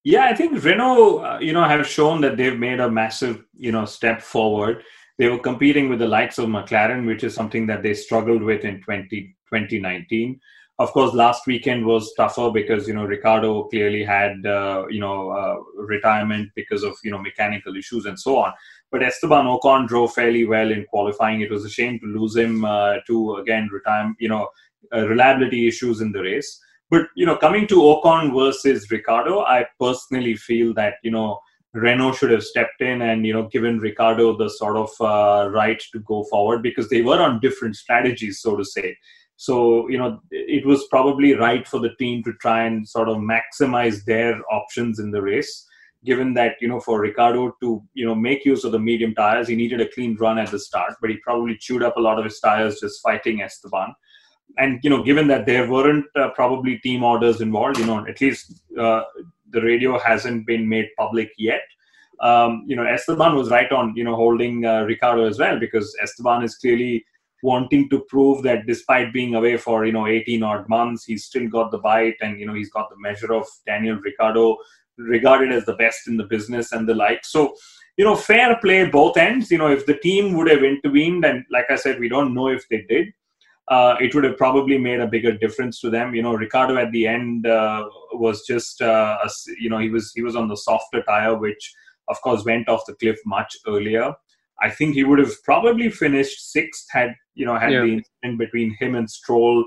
Yeah, 0.04 0.24
I 0.24 0.34
think 0.34 0.64
Renault, 0.64 1.18
uh, 1.18 1.38
you 1.40 1.52
know, 1.52 1.64
have 1.64 1.86
shown 1.86 2.22
that 2.22 2.38
they've 2.38 2.58
made 2.58 2.80
a 2.80 2.90
massive, 2.90 3.44
you 3.54 3.72
know, 3.72 3.84
step 3.84 4.22
forward 4.22 4.82
they 5.18 5.28
were 5.28 5.38
competing 5.38 5.88
with 5.88 5.98
the 5.98 6.06
likes 6.06 6.38
of 6.38 6.48
McLaren, 6.48 7.06
which 7.06 7.24
is 7.24 7.34
something 7.34 7.66
that 7.66 7.82
they 7.82 7.92
struggled 7.92 8.42
with 8.42 8.64
in 8.64 8.80
20, 8.82 9.36
2019. 9.50 10.40
Of 10.80 10.92
course, 10.92 11.12
last 11.12 11.48
weekend 11.48 11.84
was 11.84 12.14
tougher 12.14 12.50
because 12.52 12.86
you 12.86 12.94
know 12.94 13.04
Ricciardo 13.04 13.64
clearly 13.64 14.04
had 14.04 14.46
uh, 14.46 14.84
you 14.88 15.00
know 15.00 15.30
uh, 15.30 15.56
retirement 15.74 16.50
because 16.54 16.84
of 16.84 16.96
you 17.02 17.10
know 17.10 17.18
mechanical 17.18 17.76
issues 17.76 18.06
and 18.06 18.18
so 18.18 18.38
on. 18.38 18.52
But 18.92 19.02
Esteban 19.02 19.46
Ocon 19.46 19.88
drove 19.88 20.14
fairly 20.14 20.46
well 20.46 20.70
in 20.70 20.84
qualifying. 20.84 21.40
It 21.40 21.50
was 21.50 21.64
a 21.64 21.68
shame 21.68 21.98
to 21.98 22.06
lose 22.06 22.36
him 22.36 22.64
uh, 22.64 22.98
to 23.08 23.36
again 23.36 23.68
retire 23.72 24.14
you 24.20 24.28
know 24.28 24.50
uh, 24.94 25.08
reliability 25.08 25.66
issues 25.66 26.00
in 26.00 26.12
the 26.12 26.22
race. 26.22 26.60
But 26.90 27.08
you 27.16 27.26
know 27.26 27.36
coming 27.36 27.66
to 27.66 27.74
Ocon 27.74 28.32
versus 28.32 28.88
Ricciardo, 28.88 29.40
I 29.40 29.66
personally 29.80 30.36
feel 30.36 30.74
that 30.74 30.94
you 31.02 31.10
know 31.10 31.40
Renault 31.74 32.14
should 32.14 32.30
have 32.30 32.42
stepped 32.42 32.80
in 32.80 33.02
and 33.02 33.26
you 33.26 33.32
know 33.32 33.48
given 33.48 33.78
Ricciardo 33.78 34.36
the 34.36 34.48
sort 34.48 34.76
of 34.76 34.90
uh, 35.00 35.50
right 35.50 35.82
to 35.92 36.00
go 36.00 36.24
forward 36.24 36.62
because 36.62 36.88
they 36.88 37.02
were 37.02 37.20
on 37.20 37.40
different 37.40 37.76
strategies, 37.76 38.40
so 38.40 38.56
to 38.56 38.64
say. 38.64 38.96
So 39.36 39.88
you 39.88 39.98
know 39.98 40.20
it 40.30 40.66
was 40.66 40.86
probably 40.88 41.34
right 41.34 41.66
for 41.66 41.78
the 41.78 41.94
team 41.96 42.22
to 42.24 42.32
try 42.34 42.64
and 42.64 42.88
sort 42.88 43.08
of 43.08 43.18
maximize 43.18 44.04
their 44.04 44.40
options 44.50 44.98
in 44.98 45.10
the 45.10 45.22
race. 45.22 45.66
Given 46.04 46.32
that 46.34 46.56
you 46.60 46.68
know 46.68 46.80
for 46.80 47.00
Ricciardo 47.00 47.52
to 47.60 47.82
you 47.92 48.06
know 48.06 48.14
make 48.14 48.44
use 48.44 48.64
of 48.64 48.72
the 48.72 48.78
medium 48.78 49.14
tires, 49.14 49.48
he 49.48 49.56
needed 49.56 49.80
a 49.80 49.88
clean 49.88 50.16
run 50.16 50.38
at 50.38 50.50
the 50.50 50.58
start, 50.58 50.94
but 51.00 51.10
he 51.10 51.16
probably 51.18 51.56
chewed 51.58 51.82
up 51.82 51.96
a 51.96 52.00
lot 52.00 52.18
of 52.18 52.24
his 52.24 52.40
tires 52.40 52.80
just 52.80 53.02
fighting 53.02 53.42
Esteban 53.42 53.94
and 54.56 54.80
you 54.82 54.90
know 54.90 55.02
given 55.02 55.26
that 55.28 55.44
there 55.44 55.70
weren't 55.70 56.06
uh, 56.16 56.30
probably 56.30 56.78
team 56.78 57.04
orders 57.04 57.40
involved 57.40 57.78
you 57.78 57.86
know 57.86 58.06
at 58.06 58.20
least 58.20 58.62
uh, 58.78 59.02
the 59.50 59.62
radio 59.62 59.98
hasn't 59.98 60.46
been 60.46 60.68
made 60.68 60.88
public 60.96 61.30
yet. 61.38 61.62
Um, 62.20 62.64
you 62.66 62.74
know 62.74 62.84
esteban 62.84 63.36
was 63.36 63.48
right 63.48 63.70
on 63.70 63.94
you 63.94 64.02
know 64.02 64.16
holding 64.16 64.64
uh, 64.64 64.82
ricciardo 64.82 65.24
as 65.24 65.38
well 65.38 65.56
because 65.56 65.96
esteban 66.02 66.42
is 66.42 66.56
clearly 66.56 67.04
wanting 67.44 67.88
to 67.90 68.00
prove 68.08 68.42
that 68.42 68.66
despite 68.66 69.12
being 69.12 69.36
away 69.36 69.56
for 69.56 69.86
you 69.86 69.92
know 69.92 70.08
18 70.08 70.42
odd 70.42 70.68
months 70.68 71.04
he's 71.04 71.26
still 71.26 71.48
got 71.48 71.70
the 71.70 71.78
bite 71.78 72.16
and 72.20 72.40
you 72.40 72.44
know 72.44 72.54
he's 72.54 72.72
got 72.72 72.90
the 72.90 72.98
measure 72.98 73.32
of 73.32 73.46
daniel 73.64 73.94
Ricciardo, 74.02 74.56
regarded 74.98 75.52
as 75.52 75.64
the 75.64 75.74
best 75.74 76.08
in 76.08 76.16
the 76.16 76.24
business 76.24 76.72
and 76.72 76.88
the 76.88 76.94
like. 76.94 77.24
So 77.24 77.54
you 77.96 78.04
know 78.04 78.16
fair 78.16 78.58
play 78.60 78.84
both 78.86 79.16
ends. 79.16 79.50
You 79.50 79.58
know 79.58 79.70
if 79.70 79.86
the 79.86 79.98
team 79.98 80.34
would 80.34 80.50
have 80.50 80.62
intervened 80.62 81.24
and 81.24 81.44
like 81.50 81.66
i 81.70 81.76
said 81.76 81.98
we 81.98 82.08
don't 82.08 82.34
know 82.34 82.48
if 82.48 82.68
they 82.68 82.82
did 82.88 83.08
uh, 83.70 83.96
it 84.00 84.14
would 84.14 84.24
have 84.24 84.36
probably 84.36 84.78
made 84.78 85.00
a 85.00 85.06
bigger 85.06 85.32
difference 85.32 85.80
to 85.80 85.90
them. 85.90 86.14
You 86.14 86.22
know, 86.22 86.34
Ricciardo 86.34 86.76
at 86.76 86.90
the 86.92 87.06
end 87.06 87.46
uh, 87.46 87.86
was 88.12 88.46
just, 88.46 88.80
uh, 88.80 89.18
a, 89.22 89.28
you 89.60 89.68
know, 89.68 89.78
he 89.78 89.90
was 89.90 90.12
he 90.14 90.22
was 90.22 90.36
on 90.36 90.48
the 90.48 90.56
softer 90.56 91.02
tire, 91.02 91.36
which 91.36 91.72
of 92.08 92.20
course 92.22 92.44
went 92.44 92.68
off 92.68 92.86
the 92.86 92.94
cliff 92.94 93.18
much 93.26 93.56
earlier. 93.66 94.14
I 94.60 94.70
think 94.70 94.94
he 94.94 95.04
would 95.04 95.18
have 95.18 95.42
probably 95.44 95.90
finished 95.90 96.50
sixth 96.50 96.86
had 96.90 97.14
you 97.34 97.46
know 97.46 97.56
had 97.56 97.72
yeah. 97.72 97.82
the 97.82 97.92
incident 97.92 98.38
between 98.38 98.76
him 98.78 98.94
and 98.94 99.08
Stroll 99.08 99.64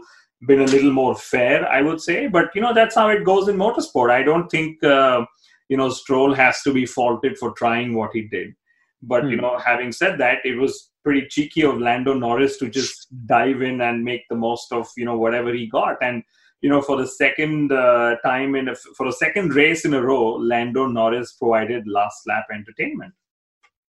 been 0.48 0.62
a 0.62 0.66
little 0.66 0.92
more 0.92 1.16
fair, 1.16 1.68
I 1.70 1.82
would 1.82 2.02
say. 2.02 2.28
But 2.28 2.50
you 2.56 2.62
know 2.62 2.74
that's 2.74 2.96
how 2.96 3.10
it 3.10 3.24
goes 3.24 3.48
in 3.48 3.56
motorsport. 3.56 4.10
I 4.12 4.24
don't 4.24 4.50
think 4.50 4.84
uh, 4.84 5.26
you 5.70 5.78
know 5.78 5.90
Stroll 5.90 6.34
has 6.34 6.62
to 6.64 6.74
be 6.74 6.86
faulted 6.86 7.38
for 7.38 7.52
trying 7.52 7.94
what 7.94 8.12
he 8.14 8.24
did. 8.24 8.54
But 9.02 9.24
hmm. 9.24 9.30
you 9.30 9.38
know, 9.38 9.58
having 9.58 9.92
said 9.92 10.18
that, 10.20 10.40
it 10.44 10.58
was 10.58 10.91
pretty 11.04 11.28
cheeky 11.28 11.64
of 11.64 11.80
Lando 11.80 12.14
Norris 12.14 12.58
to 12.58 12.70
just 12.70 13.08
dive 13.26 13.62
in 13.62 13.82
and 13.82 14.04
make 14.04 14.24
the 14.30 14.36
most 14.36 14.72
of 14.72 14.88
you 14.98 15.06
know 15.06 15.18
whatever 15.18 15.54
he 15.54 15.68
got. 15.68 15.98
And 16.02 16.24
you 16.62 16.70
know, 16.70 16.82
for 16.82 16.98
the 16.98 17.08
second 17.08 17.72
uh, 17.72 18.16
time 18.24 18.56
in 18.56 18.70
a, 18.70 18.76
for 18.76 19.08
a 19.08 19.12
second 19.12 19.54
race 19.54 19.84
in 19.84 19.94
a 19.94 20.02
row, 20.02 20.34
Lando 20.34 20.86
Norris 20.86 21.34
provided 21.34 21.88
last 21.88 22.22
lap 22.28 22.46
entertainment. 22.54 23.14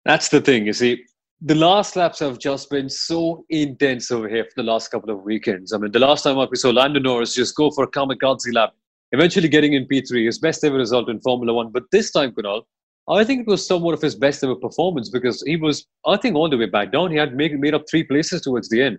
That's 0.05 0.29
the 0.29 0.41
thing, 0.41 0.67
you 0.67 0.73
see. 0.75 1.05
The 1.41 1.55
last 1.55 1.97
laps 1.97 2.19
have 2.19 2.39
just 2.39 2.69
been 2.69 2.91
so 2.91 3.45
intense 3.49 4.11
over 4.11 4.29
here 4.29 4.45
for 4.45 4.53
the 4.57 4.65
last 4.65 4.89
couple 4.91 5.11
of 5.11 5.23
weekends. 5.23 5.73
I 5.73 5.79
mean, 5.79 5.93
the 5.93 5.99
last 5.99 6.23
time 6.23 6.37
we 6.37 6.57
saw 6.57 6.71
Lando 6.71 7.01
Norris 7.01 7.35
just 7.35 7.55
go 7.55 7.71
for 7.71 7.85
a 7.85 7.91
kamikaze 7.91 8.53
lap, 8.53 8.75
eventually 9.13 9.49
getting 9.49 9.75
in 9.75 9.87
P3, 9.87 10.27
his 10.27 10.39
best 10.39 10.65
ever 10.65 10.77
result 10.77 11.09
in 11.09 11.21
Formula 11.21 11.55
One. 11.55 11.71
But 11.71 11.85
this 11.93 12.11
time, 12.11 12.33
Kunal, 12.33 12.65
I 13.11 13.25
think 13.25 13.41
it 13.41 13.47
was 13.47 13.67
somewhat 13.67 13.95
of 13.95 14.03
his 14.03 14.15
best 14.15 14.45
ever 14.45 14.55
performance 14.55 15.09
because 15.09 15.43
he 15.47 15.57
was, 15.57 15.87
I 16.07 16.17
think, 16.17 16.37
all 16.37 16.49
the 16.49 16.59
way 16.59 16.67
back 16.67 16.93
down. 16.93 17.11
He 17.11 17.17
had 17.17 17.35
made, 17.35 17.59
made 17.59 17.75
up 17.75 17.85
three 17.91 18.05
places 18.05 18.43
towards 18.43 18.69
the 18.69 18.83
end. 18.83 18.99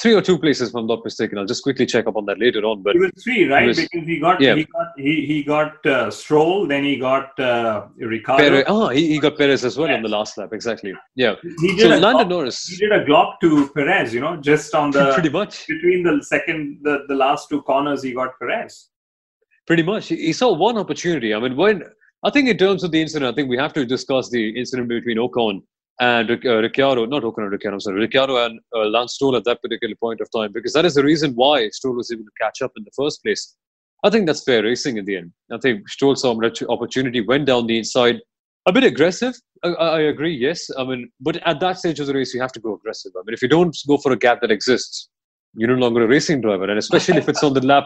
Three 0.00 0.14
or 0.14 0.22
two 0.22 0.38
places, 0.38 0.70
if 0.70 0.74
I'm 0.74 0.86
not 0.86 1.04
mistaken. 1.04 1.36
I'll 1.36 1.44
just 1.44 1.62
quickly 1.62 1.84
check 1.84 2.06
up 2.06 2.16
on 2.16 2.24
that 2.24 2.38
later 2.38 2.60
on. 2.60 2.82
But 2.82 2.96
it 2.96 3.00
was 3.00 3.10
three, 3.22 3.46
right? 3.46 3.66
Was, 3.66 3.76
because 3.78 4.06
he 4.06 4.18
got 4.18 4.40
yeah. 4.40 4.54
he 4.54 4.64
got 4.64 4.86
he, 4.96 5.26
he 5.26 5.42
got 5.42 5.84
uh, 5.84 6.10
Stroll, 6.10 6.66
then 6.66 6.84
he 6.84 6.96
got 6.96 7.38
uh, 7.38 7.86
Ricciardo. 7.98 8.48
Perez, 8.48 8.64
oh, 8.66 8.88
he, 8.88 9.08
he 9.08 9.18
got 9.18 9.36
Perez 9.36 9.62
as 9.62 9.76
well 9.76 9.88
yes. 9.88 9.96
on 9.98 10.02
the 10.02 10.08
last 10.08 10.38
lap. 10.38 10.54
Exactly. 10.54 10.94
Yeah. 11.16 11.34
He 11.60 11.76
did 11.76 11.80
so 11.80 11.98
Lando 11.98 12.24
Norris. 12.24 12.66
He 12.66 12.76
did 12.76 12.92
a 12.92 13.04
glock 13.04 13.40
to 13.42 13.68
Perez. 13.74 14.14
You 14.14 14.20
know, 14.20 14.36
just 14.38 14.74
on 14.74 14.90
the 14.90 15.12
pretty 15.12 15.28
much 15.28 15.66
between 15.66 16.02
the 16.02 16.24
second 16.24 16.78
the, 16.82 17.04
the 17.08 17.14
last 17.14 17.50
two 17.50 17.60
corners, 17.60 18.02
he 18.02 18.14
got 18.14 18.38
Perez. 18.38 18.88
Pretty 19.66 19.82
much, 19.82 20.08
he 20.08 20.32
saw 20.32 20.54
one 20.54 20.78
opportunity. 20.78 21.34
I 21.34 21.38
mean, 21.38 21.56
when 21.56 21.84
I 22.22 22.30
think 22.30 22.48
in 22.48 22.58
terms 22.58 22.84
of 22.84 22.90
the 22.90 23.00
incident, 23.00 23.32
I 23.32 23.34
think 23.34 23.48
we 23.48 23.56
have 23.56 23.72
to 23.74 23.86
discuss 23.86 24.28
the 24.28 24.50
incident 24.58 24.88
between 24.88 25.16
Ocon 25.16 25.62
and 26.00 26.30
uh, 26.30 26.56
Ricciardo, 26.56 27.06
not 27.06 27.22
Ocon 27.22 27.44
and 27.44 27.52
Ricciardo, 27.52 27.76
I'm 27.76 27.80
sorry, 27.80 28.00
Ricciardo 28.00 28.44
and 28.44 28.60
uh, 28.74 28.86
Lance 28.86 29.14
Stroll 29.14 29.36
at 29.36 29.44
that 29.44 29.62
particular 29.62 29.94
point 29.96 30.20
of 30.20 30.28
time, 30.30 30.52
because 30.52 30.72
that 30.74 30.84
is 30.84 30.94
the 30.94 31.04
reason 31.04 31.32
why 31.32 31.68
Stroll 31.70 31.94
was 31.94 32.10
able 32.10 32.24
to 32.24 32.30
catch 32.40 32.60
up 32.62 32.72
in 32.76 32.84
the 32.84 32.90
first 32.96 33.22
place. 33.22 33.56
I 34.04 34.10
think 34.10 34.26
that's 34.26 34.44
fair 34.44 34.62
racing 34.62 34.98
in 34.98 35.04
the 35.04 35.16
end. 35.16 35.32
I 35.50 35.58
think 35.58 35.88
Stroll 35.88 36.16
saw 36.16 36.38
an 36.38 36.52
opportunity, 36.68 37.20
went 37.20 37.46
down 37.46 37.66
the 37.66 37.78
inside, 37.78 38.16
a 38.66 38.72
bit 38.72 38.84
aggressive. 38.84 39.34
I, 39.62 39.68
I, 39.68 40.00
agree, 40.00 40.34
yes. 40.34 40.70
I 40.78 40.84
mean, 40.84 41.10
but 41.20 41.36
at 41.46 41.60
that 41.60 41.78
stage 41.78 42.00
of 42.00 42.06
the 42.06 42.14
race, 42.14 42.32
you 42.34 42.40
have 42.40 42.52
to 42.52 42.60
go 42.60 42.74
aggressive. 42.74 43.12
I 43.16 43.22
mean, 43.26 43.34
if 43.34 43.42
you 43.42 43.48
don't 43.48 43.76
go 43.86 43.98
for 43.98 44.12
a 44.12 44.16
gap 44.16 44.40
that 44.40 44.50
exists, 44.50 45.08
you're 45.54 45.68
no 45.68 45.74
longer 45.74 46.04
a 46.04 46.06
racing 46.06 46.40
driver. 46.40 46.64
And 46.64 46.78
especially 46.78 47.16
if 47.16 47.28
it's 47.28 47.42
on 47.42 47.54
the 47.54 47.64
lap, 47.64 47.84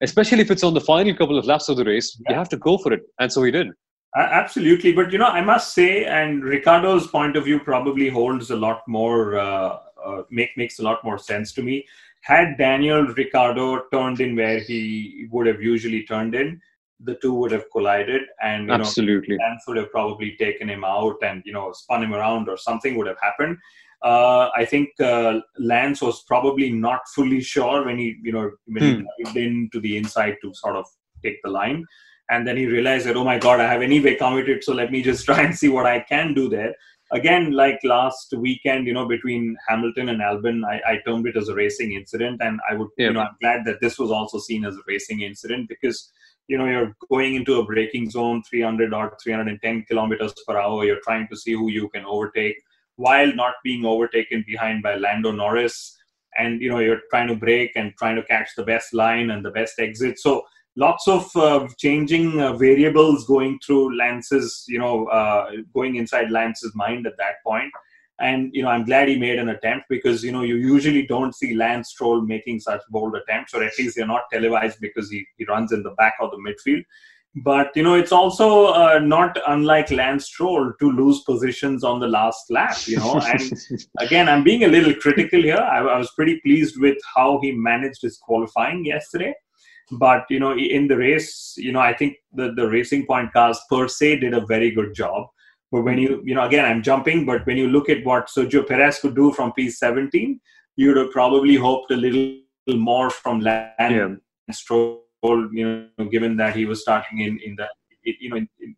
especially 0.00 0.40
if 0.40 0.50
it's 0.50 0.62
on 0.62 0.74
the 0.74 0.80
final 0.80 1.14
couple 1.14 1.38
of 1.38 1.44
laps 1.44 1.68
of 1.68 1.76
the 1.76 1.84
race, 1.84 2.20
yeah. 2.20 2.32
you 2.32 2.38
have 2.38 2.48
to 2.50 2.56
go 2.56 2.78
for 2.78 2.92
it. 2.92 3.02
And 3.18 3.32
so 3.32 3.42
he 3.42 3.50
did. 3.50 3.68
Absolutely, 4.16 4.92
but 4.92 5.12
you 5.12 5.18
know, 5.18 5.26
I 5.26 5.40
must 5.40 5.72
say, 5.72 6.04
and 6.04 6.42
Ricciardo's 6.42 7.06
point 7.06 7.36
of 7.36 7.44
view 7.44 7.60
probably 7.60 8.08
holds 8.08 8.50
a 8.50 8.56
lot 8.56 8.82
more, 8.88 9.38
uh, 9.38 9.78
uh, 10.04 10.22
make 10.30 10.50
makes 10.56 10.80
a 10.80 10.82
lot 10.82 11.04
more 11.04 11.16
sense 11.16 11.52
to 11.52 11.62
me. 11.62 11.86
Had 12.22 12.58
Daniel 12.58 13.06
Ricciardo 13.06 13.84
turned 13.92 14.20
in 14.20 14.34
where 14.34 14.58
he 14.58 15.28
would 15.30 15.46
have 15.46 15.62
usually 15.62 16.02
turned 16.04 16.34
in, 16.34 16.60
the 16.98 17.14
two 17.16 17.32
would 17.34 17.52
have 17.52 17.70
collided, 17.70 18.22
and 18.42 18.66
you 18.66 18.72
absolutely, 18.72 19.36
know, 19.36 19.44
Lance 19.44 19.62
would 19.68 19.76
have 19.76 19.92
probably 19.92 20.36
taken 20.40 20.68
him 20.68 20.84
out 20.84 21.16
and 21.22 21.42
you 21.46 21.52
know 21.52 21.70
spun 21.72 22.02
him 22.02 22.12
around, 22.12 22.48
or 22.48 22.56
something 22.56 22.96
would 22.96 23.06
have 23.06 23.20
happened. 23.22 23.58
Uh, 24.02 24.48
I 24.56 24.64
think 24.64 24.88
uh, 25.00 25.40
Lance 25.58 26.00
was 26.00 26.22
probably 26.22 26.72
not 26.72 27.00
fully 27.14 27.42
sure 27.42 27.84
when 27.84 27.98
he, 27.98 28.16
you 28.22 28.32
know, 28.32 28.50
when 28.66 28.82
hmm. 28.82 29.04
he 29.18 29.24
dived 29.24 29.36
into 29.36 29.80
the 29.80 29.96
inside 29.96 30.36
to 30.42 30.54
sort 30.54 30.76
of 30.76 30.86
take 31.22 31.42
the 31.42 31.50
line. 31.50 31.84
And 32.30 32.46
then 32.46 32.56
he 32.56 32.66
realized 32.66 33.06
that 33.06 33.16
oh 33.16 33.24
my 33.24 33.38
god 33.38 33.60
i 33.60 33.70
have 33.70 33.82
anyway 33.82 34.14
committed 34.14 34.62
so 34.62 34.72
let 34.72 34.92
me 34.92 35.02
just 35.02 35.24
try 35.28 35.42
and 35.42 35.56
see 35.56 35.68
what 35.68 35.86
i 35.86 36.00
can 36.00 36.34
do 36.34 36.48
there. 36.48 36.74
Again 37.12 37.50
like 37.50 37.80
last 37.82 38.32
weekend 38.36 38.86
you 38.86 38.92
know 38.92 39.06
between 39.06 39.56
hamilton 39.68 40.10
and 40.10 40.20
albon 40.20 40.64
i, 40.64 40.80
I 40.92 40.98
termed 41.04 41.26
it 41.26 41.36
as 41.36 41.48
a 41.48 41.54
racing 41.54 41.92
incident. 41.92 42.40
And 42.40 42.60
i 42.70 42.74
would 42.74 42.88
yeah. 42.96 43.08
you 43.08 43.12
know 43.14 43.22
i'm 43.22 43.36
glad 43.40 43.64
that 43.64 43.80
this 43.80 43.98
was 43.98 44.12
also 44.12 44.38
seen 44.38 44.64
as 44.64 44.76
a 44.76 44.86
racing 44.86 45.22
incident 45.22 45.68
because 45.68 46.12
you 46.46 46.56
know 46.56 46.66
you're 46.66 46.94
going 47.10 47.34
into 47.34 47.58
a 47.58 47.64
braking 47.64 48.08
zone 48.10 48.42
300 48.48 48.94
or 48.94 49.16
310 49.22 49.84
kilometers 49.88 50.34
per 50.46 50.56
hour. 50.56 50.84
You're 50.84 51.00
trying 51.02 51.26
to 51.28 51.36
see 51.36 51.52
who 51.52 51.68
you 51.70 51.88
can 51.88 52.04
overtake 52.04 52.56
while 53.04 53.32
not 53.42 53.54
being 53.64 53.84
overtaken 53.84 54.44
behind 54.46 54.82
by 54.82 54.94
lando 54.94 55.32
norris 55.32 55.76
and 56.38 56.60
you 56.62 56.70
know 56.70 56.80
you're 56.84 57.02
trying 57.10 57.28
to 57.32 57.42
break 57.46 57.70
and 57.76 57.92
trying 57.98 58.16
to 58.16 58.30
catch 58.32 58.48
the 58.56 58.68
best 58.72 58.94
line 59.02 59.30
and 59.30 59.44
the 59.44 59.56
best 59.60 59.84
exit 59.88 60.18
so 60.18 60.42
lots 60.76 61.08
of 61.08 61.34
uh, 61.36 61.68
changing 61.78 62.40
uh, 62.40 62.52
variables 62.54 63.26
going 63.26 63.58
through 63.64 63.96
Lance's, 63.96 64.64
you 64.68 64.78
know, 64.78 65.06
uh, 65.06 65.50
going 65.74 65.96
inside 65.96 66.30
Lance's 66.30 66.72
mind 66.74 67.06
at 67.06 67.16
that 67.18 67.42
point. 67.44 67.72
And 68.18 68.50
you 68.52 68.62
know, 68.62 68.68
I'm 68.68 68.84
glad 68.84 69.08
he 69.08 69.18
made 69.18 69.38
an 69.38 69.48
attempt 69.48 69.86
because 69.88 70.22
you 70.22 70.30
know 70.30 70.42
you 70.42 70.56
usually 70.56 71.06
don't 71.06 71.34
see 71.34 71.54
Lance 71.54 71.88
Stroll 71.88 72.20
making 72.20 72.60
such 72.60 72.82
bold 72.90 73.16
attempts, 73.16 73.54
or 73.54 73.62
at 73.62 73.78
least 73.78 73.96
they're 73.96 74.06
not 74.06 74.24
televised 74.30 74.78
because 74.78 75.10
he, 75.10 75.24
he 75.38 75.46
runs 75.46 75.72
in 75.72 75.82
the 75.82 75.92
back 75.92 76.14
of 76.20 76.30
the 76.30 76.36
midfield. 76.36 76.84
But 77.36 77.70
you 77.76 77.84
know, 77.84 77.94
it's 77.94 78.10
also 78.10 78.66
uh, 78.66 78.98
not 78.98 79.38
unlike 79.46 79.90
Lance 79.90 80.26
Stroll 80.26 80.72
to 80.80 80.90
lose 80.90 81.20
positions 81.20 81.84
on 81.84 82.00
the 82.00 82.08
last 82.08 82.50
lap. 82.50 82.76
You 82.86 82.96
know, 82.96 83.20
and 83.20 83.52
again, 83.98 84.28
I'm 84.28 84.42
being 84.42 84.64
a 84.64 84.68
little 84.68 84.94
critical 84.94 85.40
here. 85.40 85.56
I, 85.56 85.78
I 85.78 85.98
was 85.98 86.10
pretty 86.12 86.40
pleased 86.40 86.80
with 86.80 86.98
how 87.14 87.38
he 87.40 87.52
managed 87.52 88.02
his 88.02 88.18
qualifying 88.18 88.84
yesterday 88.84 89.34
but 89.92 90.24
you 90.30 90.38
know 90.38 90.56
in 90.56 90.86
the 90.86 90.96
race 90.96 91.54
you 91.56 91.72
know 91.72 91.80
i 91.80 91.92
think 91.92 92.14
the, 92.34 92.52
the 92.54 92.68
racing 92.68 93.04
point 93.06 93.32
cars 93.32 93.58
per 93.68 93.88
se 93.88 94.20
did 94.20 94.34
a 94.34 94.46
very 94.46 94.70
good 94.70 94.94
job 94.94 95.26
but 95.72 95.82
when 95.82 95.98
you 95.98 96.22
you 96.24 96.34
know 96.34 96.44
again 96.44 96.64
i'm 96.64 96.82
jumping 96.82 97.26
but 97.26 97.44
when 97.46 97.56
you 97.56 97.68
look 97.68 97.88
at 97.88 98.04
what 98.04 98.28
sergio 98.28 98.66
perez 98.66 99.00
could 99.00 99.16
do 99.16 99.32
from 99.32 99.52
p17 99.58 100.38
you 100.76 100.88
would 100.88 100.96
have 100.96 101.10
probably 101.10 101.56
hoped 101.56 101.90
a 101.90 101.96
little 101.96 102.36
more 102.76 103.10
from 103.10 103.40
Lance 103.40 103.74
yeah. 103.78 104.08
Stroll, 104.52 105.02
you 105.22 105.88
know, 105.98 106.04
given 106.06 106.36
that 106.36 106.56
he 106.56 106.64
was 106.64 106.82
starting 106.82 107.20
in 107.20 107.38
in 107.44 107.56
the 107.56 107.66
you 108.04 108.30
know 108.30 108.36
in, 108.36 108.48
in, 108.60 108.76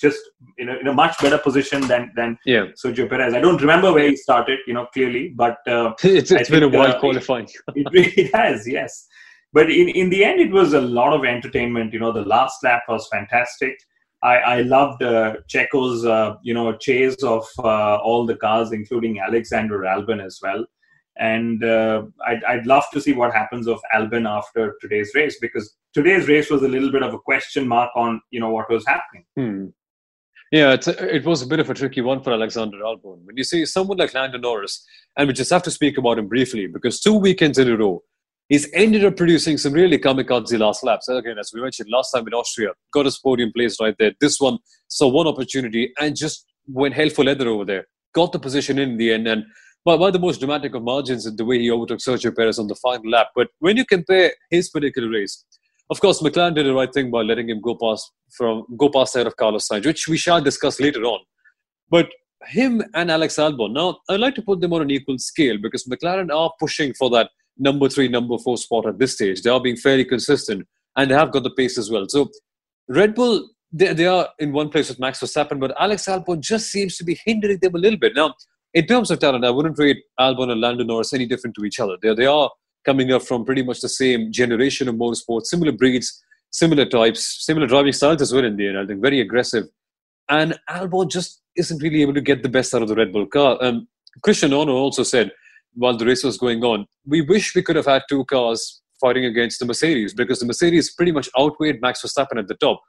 just 0.00 0.18
in 0.58 0.68
a, 0.68 0.76
in 0.76 0.88
a 0.88 0.92
much 0.92 1.16
better 1.20 1.38
position 1.38 1.80
than 1.86 2.12
than 2.16 2.38
yeah. 2.44 2.66
Sergio 2.82 3.08
Perez. 3.08 3.34
I 3.34 3.40
don't 3.40 3.60
remember 3.60 3.92
where 3.92 4.08
he 4.08 4.16
started, 4.16 4.58
you 4.66 4.74
know, 4.74 4.86
clearly, 4.86 5.32
but 5.36 5.58
uh, 5.68 5.92
it's, 6.02 6.32
it's 6.32 6.50
been 6.50 6.64
a 6.64 6.68
while 6.68 6.96
uh, 6.96 6.98
qualifying. 6.98 7.48
it 7.74 7.86
really 7.92 8.30
has, 8.34 8.66
yes 8.66 9.06
but 9.54 9.70
in, 9.70 9.88
in 9.90 10.10
the 10.10 10.24
end, 10.24 10.40
it 10.40 10.50
was 10.50 10.74
a 10.74 10.80
lot 10.80 11.12
of 11.12 11.24
entertainment. 11.24 11.92
You 11.92 12.00
know, 12.00 12.12
the 12.12 12.24
last 12.24 12.62
lap 12.64 12.82
was 12.88 13.08
fantastic. 13.10 13.78
I, 14.20 14.36
I 14.36 14.60
loved 14.62 15.02
uh, 15.02 15.36
Checo's, 15.48 16.04
uh, 16.04 16.34
you 16.42 16.52
know, 16.52 16.76
chase 16.76 17.22
of 17.22 17.46
uh, 17.60 17.96
all 17.98 18.26
the 18.26 18.34
cars, 18.34 18.72
including 18.72 19.20
Alexander 19.20 19.78
Albon 19.82 20.24
as 20.24 20.40
well. 20.42 20.66
And 21.16 21.62
uh, 21.64 22.02
I'd, 22.26 22.42
I'd 22.44 22.66
love 22.66 22.84
to 22.92 23.00
see 23.00 23.12
what 23.12 23.32
happens 23.32 23.68
of 23.68 23.80
Albon 23.94 24.28
after 24.28 24.76
today's 24.80 25.12
race 25.14 25.38
because 25.40 25.76
today's 25.92 26.28
race 26.28 26.50
was 26.50 26.62
a 26.62 26.68
little 26.68 26.90
bit 26.90 27.02
of 27.02 27.14
a 27.14 27.18
question 27.18 27.68
mark 27.68 27.90
on, 27.94 28.20
you 28.30 28.40
know, 28.40 28.50
what 28.50 28.68
was 28.68 28.84
happening. 28.86 29.24
Hmm. 29.36 29.66
Yeah, 30.50 30.76
a, 30.86 31.14
it 31.14 31.24
was 31.24 31.42
a 31.42 31.46
bit 31.46 31.60
of 31.60 31.70
a 31.70 31.74
tricky 31.74 32.00
one 32.00 32.22
for 32.22 32.32
Alexander 32.32 32.78
Albon. 32.78 33.24
When 33.24 33.36
you 33.36 33.44
see 33.44 33.64
someone 33.64 33.98
like 33.98 34.14
Lando 34.14 34.38
Norris, 34.38 34.84
and 35.16 35.26
we 35.26 35.34
just 35.34 35.50
have 35.50 35.62
to 35.64 35.70
speak 35.70 35.98
about 35.98 36.18
him 36.18 36.28
briefly 36.28 36.66
because 36.66 37.00
two 37.00 37.14
weekends 37.14 37.58
in 37.58 37.68
a 37.68 37.76
row, 37.76 38.02
he's 38.48 38.68
ended 38.72 39.04
up 39.04 39.16
producing 39.16 39.58
some 39.58 39.72
really 39.72 39.98
kamikaze 39.98 40.58
last 40.58 40.84
laps. 40.84 41.08
Again, 41.08 41.38
as 41.38 41.50
we 41.52 41.60
mentioned 41.60 41.88
last 41.90 42.12
time 42.12 42.26
in 42.26 42.34
Austria, 42.34 42.70
got 42.92 43.06
his 43.06 43.18
podium 43.18 43.52
place 43.52 43.80
right 43.80 43.96
there. 43.98 44.12
This 44.20 44.38
one 44.38 44.58
saw 44.88 45.08
one 45.08 45.26
opportunity 45.26 45.92
and 45.98 46.14
just 46.14 46.46
went 46.68 46.94
hell 46.94 47.10
for 47.10 47.24
leather 47.24 47.48
over 47.48 47.64
there. 47.64 47.86
Got 48.14 48.32
the 48.32 48.38
position 48.38 48.78
in 48.78 48.96
the 48.96 49.12
end, 49.12 49.26
and 49.26 49.44
by, 49.84 49.96
by 49.96 50.10
the 50.10 50.18
most 50.18 50.38
dramatic 50.38 50.74
of 50.74 50.82
margins 50.82 51.26
in 51.26 51.36
the 51.36 51.44
way 51.44 51.58
he 51.58 51.70
overtook 51.70 51.98
Sergio 51.98 52.34
Perez 52.34 52.58
on 52.58 52.66
the 52.66 52.74
final 52.76 53.10
lap. 53.10 53.28
But 53.34 53.48
when 53.58 53.76
you 53.76 53.84
compare 53.84 54.32
his 54.50 54.70
particular 54.70 55.08
race, 55.08 55.44
of 55.90 56.00
course, 56.00 56.22
McLaren 56.22 56.54
did 56.54 56.66
the 56.66 56.74
right 56.74 56.92
thing 56.92 57.10
by 57.10 57.20
letting 57.20 57.50
him 57.50 57.60
go 57.60 57.76
past 57.76 58.10
from 58.30 58.64
go 58.76 58.88
past 58.88 59.14
ahead 59.14 59.26
of 59.26 59.36
Carlos 59.36 59.68
Sainz, 59.68 59.86
which 59.86 60.08
we 60.08 60.16
shall 60.16 60.40
discuss 60.40 60.80
later 60.80 61.02
on. 61.04 61.20
But 61.90 62.08
him 62.46 62.82
and 62.94 63.10
Alex 63.10 63.36
Albon, 63.36 63.72
now 63.72 63.98
I'd 64.08 64.20
like 64.20 64.34
to 64.36 64.42
put 64.42 64.60
them 64.60 64.72
on 64.72 64.82
an 64.82 64.90
equal 64.90 65.18
scale 65.18 65.58
because 65.60 65.84
McLaren 65.84 66.34
are 66.34 66.52
pushing 66.58 66.94
for 66.94 67.10
that 67.10 67.30
number 67.58 67.88
three, 67.88 68.08
number 68.08 68.38
four 68.38 68.56
spot 68.56 68.86
at 68.86 68.98
this 68.98 69.14
stage. 69.14 69.42
They 69.42 69.50
are 69.50 69.60
being 69.60 69.76
fairly 69.76 70.04
consistent 70.04 70.66
and 70.96 71.10
they 71.10 71.14
have 71.14 71.32
got 71.32 71.42
the 71.42 71.50
pace 71.50 71.78
as 71.78 71.90
well. 71.90 72.06
So 72.08 72.30
Red 72.88 73.14
Bull, 73.14 73.50
they, 73.72 73.92
they 73.92 74.06
are 74.06 74.28
in 74.38 74.52
one 74.52 74.70
place 74.70 74.88
with 74.88 74.98
Max 74.98 75.20
Verstappen, 75.20 75.60
but 75.60 75.74
Alex 75.78 76.06
Albon 76.06 76.40
just 76.40 76.70
seems 76.70 76.96
to 76.96 77.04
be 77.04 77.18
hindering 77.24 77.58
them 77.58 77.74
a 77.74 77.78
little 77.78 77.98
bit. 77.98 78.14
Now, 78.14 78.34
in 78.74 78.86
terms 78.86 79.10
of 79.10 79.20
talent, 79.20 79.44
I 79.44 79.50
wouldn't 79.50 79.78
rate 79.78 80.02
Albon 80.18 80.50
and 80.50 80.60
Lando 80.60 80.84
Norris 80.84 81.12
any 81.12 81.26
different 81.26 81.54
to 81.56 81.64
each 81.64 81.78
other. 81.78 81.96
They, 82.02 82.14
they 82.14 82.26
are 82.26 82.50
coming 82.84 83.12
up 83.12 83.22
from 83.22 83.44
pretty 83.44 83.62
much 83.62 83.80
the 83.80 83.88
same 83.88 84.32
generation 84.32 84.88
of 84.88 84.96
motorsport, 84.96 85.44
similar 85.44 85.72
breeds, 85.72 86.22
similar 86.50 86.84
types, 86.84 87.44
similar 87.46 87.66
driving 87.66 87.92
styles 87.92 88.20
as 88.20 88.32
well 88.32 88.44
in 88.44 88.56
the 88.56 88.68
end. 88.68 88.78
I 88.78 88.86
think 88.86 89.00
very 89.00 89.20
aggressive. 89.20 89.64
And 90.28 90.58
Albon 90.68 91.10
just 91.10 91.40
isn't 91.56 91.82
really 91.82 92.02
able 92.02 92.14
to 92.14 92.20
get 92.20 92.42
the 92.42 92.48
best 92.48 92.74
out 92.74 92.82
of 92.82 92.88
the 92.88 92.96
Red 92.96 93.12
Bull 93.12 93.26
car. 93.26 93.58
Um, 93.60 93.88
Christian 94.22 94.50
Horner 94.50 94.72
also 94.72 95.02
said 95.02 95.30
while 95.74 95.96
the 95.96 96.06
race 96.06 96.24
was 96.24 96.36
going 96.36 96.62
on, 96.64 96.86
we 97.06 97.20
wish 97.20 97.54
we 97.54 97.62
could 97.62 97.76
have 97.76 97.86
had 97.86 98.02
two 98.08 98.24
cars 98.24 98.82
fighting 99.00 99.24
against 99.24 99.58
the 99.58 99.66
Mercedes 99.66 100.14
because 100.14 100.40
the 100.40 100.46
Mercedes 100.46 100.94
pretty 100.94 101.12
much 101.12 101.28
outweighed 101.38 101.80
Max 101.80 102.02
Verstappen 102.02 102.38
at 102.38 102.48
the 102.48 102.54
top. 102.54 102.80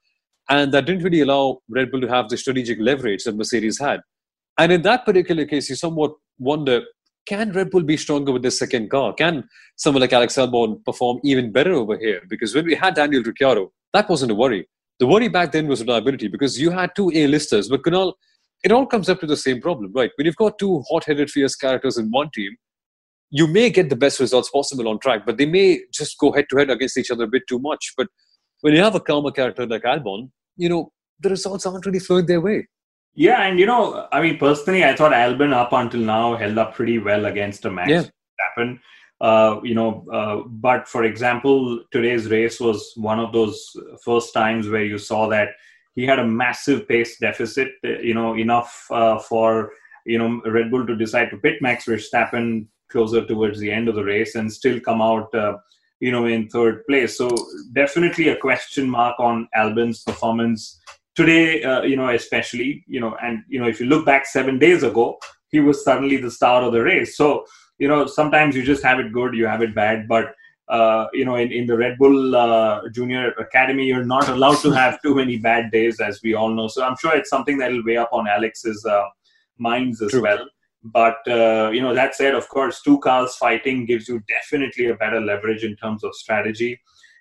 And 0.50 0.72
that 0.74 0.86
didn't 0.86 1.04
really 1.04 1.22
allow 1.22 1.60
Red 1.70 1.92
Bull 1.92 2.02
to 2.02 2.08
have 2.08 2.30
the 2.30 2.38
strategic 2.38 2.80
leverage 2.80 3.24
that 3.24 3.36
Mercedes 3.36 3.80
had. 3.80 4.02
And 4.58 4.72
in 4.72 4.82
that 4.84 5.06
particular 5.06 5.46
case, 5.46 5.70
you 5.70 5.76
somewhat 5.76 6.14
wonder 6.40 6.82
can 7.26 7.52
Red 7.54 7.72
Bull 7.72 7.82
be 7.82 7.98
stronger 7.98 8.32
with 8.32 8.44
this 8.44 8.60
second 8.60 8.90
car? 8.92 9.14
Can 9.14 9.48
someone 9.78 10.02
like 10.02 10.14
Alex 10.14 10.36
Albon 10.36 10.84
perform 10.86 11.20
even 11.24 11.52
better 11.52 11.74
over 11.74 11.98
here? 11.98 12.22
Because 12.30 12.54
when 12.54 12.66
we 12.66 12.76
had 12.76 12.94
Daniel 12.94 13.24
Ricciardo, 13.24 13.72
that 13.94 14.08
wasn't 14.08 14.32
a 14.32 14.36
worry. 14.36 14.68
The 15.00 15.08
worry 15.08 15.28
back 15.28 15.52
then 15.52 15.68
was 15.68 15.82
reliability 15.82 16.28
because 16.28 16.60
you 16.60 16.70
had 16.70 16.96
two 16.96 17.12
A-listers. 17.14 17.68
But 17.68 17.82
Kunal, 17.82 18.14
it 18.64 18.72
all 18.72 18.86
comes 18.86 19.10
up 19.10 19.20
to 19.22 19.28
the 19.28 19.38
same 19.38 19.60
problem, 19.60 19.92
right? 19.94 20.12
When 20.16 20.26
you've 20.26 20.36
got 20.36 20.60
two 20.60 20.84
hot-headed, 20.88 21.32
fierce 21.32 21.56
characters 21.56 21.98
in 21.98 22.10
one 22.12 22.30
team, 22.34 22.56
you 23.32 23.48
may 23.48 23.70
get 23.70 23.90
the 23.90 23.96
best 23.96 24.20
results 24.20 24.50
possible 24.50 24.88
on 24.88 25.00
track, 25.00 25.26
but 25.26 25.38
they 25.38 25.46
may 25.46 25.82
just 25.92 26.18
go 26.20 26.32
head-to-head 26.32 26.70
against 26.70 26.98
each 26.98 27.12
other 27.12 27.24
a 27.24 27.28
bit 27.28 27.44
too 27.50 27.60
much. 27.60 27.94
But 27.98 28.08
when 28.62 28.74
you 28.74 28.82
have 28.82 28.96
a 28.96 29.00
calmer 29.00 29.32
character 29.32 29.66
like 29.66 29.84
Albon, 29.84 30.30
you 30.58 30.70
know, 30.70 30.92
the 31.20 31.30
results 31.30 31.66
aren't 31.66 31.86
really 31.86 32.00
flowing 32.00 32.28
their 32.28 32.42
way. 32.42 32.68
Yeah, 33.16 33.44
and 33.44 33.58
you 33.58 33.66
know, 33.66 34.08
I 34.12 34.22
mean, 34.22 34.38
personally, 34.38 34.84
I 34.84 34.96
thought 34.96 35.14
Albon 35.14 35.54
up 35.54 35.72
until 35.72 36.02
now 36.02 36.36
held 36.36 36.58
up 36.58 36.76
pretty 36.76 37.00
well 37.00 37.26
against 37.26 37.66
a 37.66 37.72
Max 37.72 37.90
yeah. 37.90 38.76
Uh, 39.22 39.62
you 39.64 39.74
know, 39.74 40.06
uh, 40.12 40.46
but 40.48 40.88
for 40.90 41.06
example, 41.06 41.82
today's 41.92 42.30
race 42.30 42.60
was 42.60 42.92
one 42.98 43.18
of 43.18 43.32
those 43.32 43.76
first 44.04 44.34
times 44.34 44.68
where 44.68 44.84
you 44.84 44.98
saw 44.98 45.28
that 45.30 45.50
he 45.96 46.06
had 46.06 46.20
a 46.20 46.28
massive 46.28 46.86
pace 46.88 47.18
deficit. 47.18 47.70
You 47.84 48.14
know, 48.14 48.36
enough 48.36 48.86
uh, 48.92 49.18
for 49.20 49.72
you 50.06 50.18
know 50.20 50.42
Red 50.46 50.70
Bull 50.70 50.86
to 50.86 50.98
decide 50.98 51.30
to 51.30 51.38
pit 51.38 51.62
Max 51.62 51.86
Verstappen 51.86 52.68
closer 52.90 53.26
towards 53.26 53.60
the 53.60 53.72
end 53.72 53.88
of 53.88 53.96
the 53.96 54.04
race 54.04 54.36
and 54.36 54.52
still 54.52 54.82
come 54.82 55.02
out. 55.02 55.34
Uh, 55.34 55.58
you 56.02 56.12
know, 56.12 56.26
in 56.26 56.50
third 56.50 56.86
place. 56.88 57.18
So 57.18 57.34
definitely 57.72 58.28
a 58.28 58.36
question 58.36 58.90
mark 58.90 59.18
on 59.18 59.48
Albon's 59.58 60.04
performance 60.04 60.78
today, 61.16 61.64
uh, 61.64 61.84
you 61.84 61.96
know, 61.96 62.10
especially, 62.10 62.84
you 62.88 63.00
know, 63.00 63.16
and, 63.22 63.44
you 63.48 63.60
know, 63.60 63.68
if 63.68 63.80
you 63.80 63.86
look 63.86 64.06
back 64.06 64.26
seven 64.26 64.60
days 64.60 64.84
ago, 64.84 65.18
he 65.50 65.60
was 65.60 65.84
suddenly 65.84 66.18
the 66.18 66.32
star 66.32 66.64
of 66.64 66.74
the 66.74 66.82
race. 66.82 67.18
So, 67.18 67.46
you 67.78 67.88
know, 67.88 68.06
sometimes 68.06 68.56
you 68.56 68.64
just 68.64 68.84
have 68.84 69.00
it 69.00 69.12
good, 69.12 69.34
you 69.34 69.46
have 69.48 69.62
it 69.62 69.74
bad, 69.74 70.08
but, 70.08 70.34
uh, 70.68 71.06
you 71.14 71.24
know, 71.24 71.36
in, 71.36 71.52
in 71.52 71.68
the 71.68 71.78
Red 71.78 71.98
Bull 71.98 72.36
uh, 72.36 72.82
Junior 72.90 73.32
Academy, 73.34 73.86
you're 73.86 74.04
not 74.04 74.28
allowed 74.30 74.60
to 74.60 74.72
have 74.72 75.02
too 75.02 75.16
many 75.16 75.38
bad 75.38 75.72
days, 75.72 76.00
as 76.00 76.20
we 76.24 76.34
all 76.34 76.50
know. 76.50 76.68
So 76.68 76.84
I'm 76.84 76.98
sure 76.98 77.16
it's 77.16 77.30
something 77.30 77.58
that 77.60 77.72
will 77.72 77.84
weigh 77.86 77.98
up 77.98 78.10
on 78.12 78.28
Alex's 78.28 78.84
uh, 78.86 79.04
minds 79.58 80.02
as 80.02 80.12
True. 80.12 80.24
well. 80.24 80.50
But 80.84 81.18
uh, 81.28 81.72
you 81.74 81.82
know, 81.82 81.96
that 81.96 82.14
said, 82.14 82.36
of 82.36 82.48
course, 82.48 82.82
two 82.82 83.00
cars 83.00 83.36
fighting 83.36 83.86
gives 83.86 84.08
you 84.08 84.22
definitely 84.28 84.88
a 84.90 84.96
better 84.96 85.20
leverage 85.20 85.64
in 85.64 85.76
terms 85.78 86.04
of 86.04 86.14
strategy, 86.14 86.80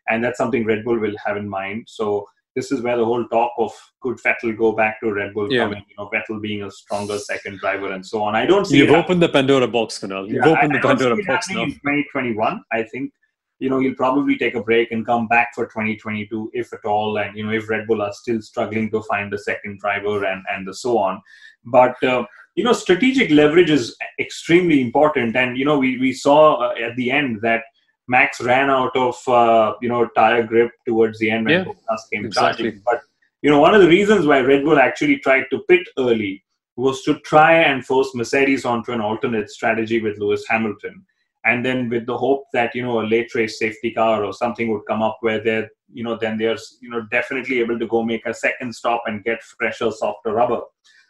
and 0.08 0.22
that's 0.22 0.36
something 0.36 0.66
Red 0.66 0.84
Bull 0.84 0.98
will 0.98 1.16
have 1.24 1.38
in 1.38 1.48
mind. 1.48 1.86
So 1.88 2.26
this 2.54 2.70
is 2.70 2.82
where 2.82 2.96
the 2.96 3.04
whole 3.04 3.26
talk 3.28 3.52
of 3.58 3.72
could 4.00 4.16
Vettel 4.18 4.56
go 4.56 4.72
back 4.72 5.00
to 5.00 5.12
Red 5.12 5.34
Bull 5.34 5.52
yeah. 5.52 5.64
coming, 5.64 5.84
you 5.88 5.94
know, 5.98 6.08
Vettel 6.12 6.40
being 6.40 6.62
a 6.62 6.70
stronger 6.70 7.18
second 7.18 7.58
driver 7.58 7.92
and 7.92 8.06
so 8.06 8.22
on. 8.22 8.36
I 8.36 8.46
don't 8.46 8.64
see 8.64 8.78
You've 8.78 8.90
opened 8.90 9.22
the 9.22 9.28
Pandora 9.28 9.66
box, 9.66 9.98
Kunal. 9.98 10.28
You've 10.28 10.44
yeah, 10.44 10.52
opened 10.52 10.72
I, 10.72 10.76
the 10.76 10.86
Pandora 10.86 11.16
box 11.24 11.50
now. 11.50 11.64
In 11.64 11.72
2021, 11.72 12.62
I 12.72 12.82
think, 12.84 13.12
you 13.58 13.68
know, 13.70 13.80
he'll 13.80 13.94
probably 13.94 14.36
take 14.36 14.54
a 14.54 14.62
break 14.62 14.92
and 14.92 15.04
come 15.04 15.26
back 15.26 15.54
for 15.54 15.66
2022, 15.66 16.50
if 16.52 16.72
at 16.72 16.84
all. 16.84 17.18
And, 17.18 17.36
you 17.36 17.44
know, 17.44 17.52
if 17.52 17.68
Red 17.68 17.88
Bull 17.88 18.02
are 18.02 18.12
still 18.12 18.40
struggling 18.40 18.88
to 18.90 19.02
find 19.02 19.34
a 19.34 19.38
second 19.38 19.80
driver 19.80 20.24
and, 20.24 20.44
and 20.52 20.66
the 20.66 20.74
so 20.74 20.98
on. 20.98 21.20
But, 21.64 22.00
uh, 22.04 22.24
you 22.54 22.62
know, 22.62 22.72
strategic 22.72 23.30
leverage 23.30 23.70
is 23.70 23.96
extremely 24.20 24.80
important. 24.80 25.34
And, 25.34 25.58
you 25.58 25.64
know, 25.64 25.78
we, 25.78 25.98
we 25.98 26.12
saw 26.12 26.54
uh, 26.54 26.74
at 26.80 26.94
the 26.94 27.10
end 27.10 27.40
that 27.42 27.62
Max 28.08 28.40
ran 28.40 28.70
out 28.70 28.94
of 28.96 29.16
uh, 29.28 29.74
you 29.80 29.88
know 29.88 30.06
tire 30.14 30.42
grip 30.42 30.72
towards 30.86 31.18
the 31.18 31.30
end 31.30 31.46
when 31.46 31.54
yeah, 31.54 31.64
Bottas 31.64 32.10
came 32.12 32.26
exactly. 32.26 32.64
charging. 32.64 32.82
But 32.84 33.00
you 33.42 33.50
know 33.50 33.60
one 33.60 33.74
of 33.74 33.82
the 33.82 33.88
reasons 33.88 34.26
why 34.26 34.40
Red 34.40 34.64
Bull 34.64 34.78
actually 34.78 35.18
tried 35.18 35.44
to 35.50 35.60
pit 35.68 35.86
early 35.98 36.44
was 36.76 37.02
to 37.02 37.18
try 37.20 37.54
and 37.54 37.86
force 37.86 38.14
Mercedes 38.14 38.64
onto 38.64 38.92
an 38.92 39.00
alternate 39.00 39.48
strategy 39.50 40.02
with 40.02 40.18
Lewis 40.18 40.44
Hamilton, 40.48 41.04
and 41.44 41.64
then 41.64 41.88
with 41.88 42.06
the 42.06 42.16
hope 42.16 42.44
that 42.52 42.74
you 42.74 42.82
know 42.82 43.00
a 43.00 43.06
late 43.06 43.34
race 43.34 43.58
safety 43.58 43.92
car 43.92 44.24
or 44.24 44.32
something 44.32 44.70
would 44.70 44.86
come 44.86 45.02
up 45.02 45.18
where 45.20 45.42
they're 45.42 45.70
you 45.92 46.04
know 46.04 46.16
then 46.16 46.36
they're 46.36 46.58
you 46.80 46.90
know 46.90 47.06
definitely 47.10 47.60
able 47.60 47.78
to 47.78 47.86
go 47.86 48.02
make 48.02 48.26
a 48.26 48.34
second 48.34 48.74
stop 48.74 49.02
and 49.06 49.24
get 49.24 49.42
fresher, 49.42 49.90
softer 49.90 50.32
rubber. 50.32 50.60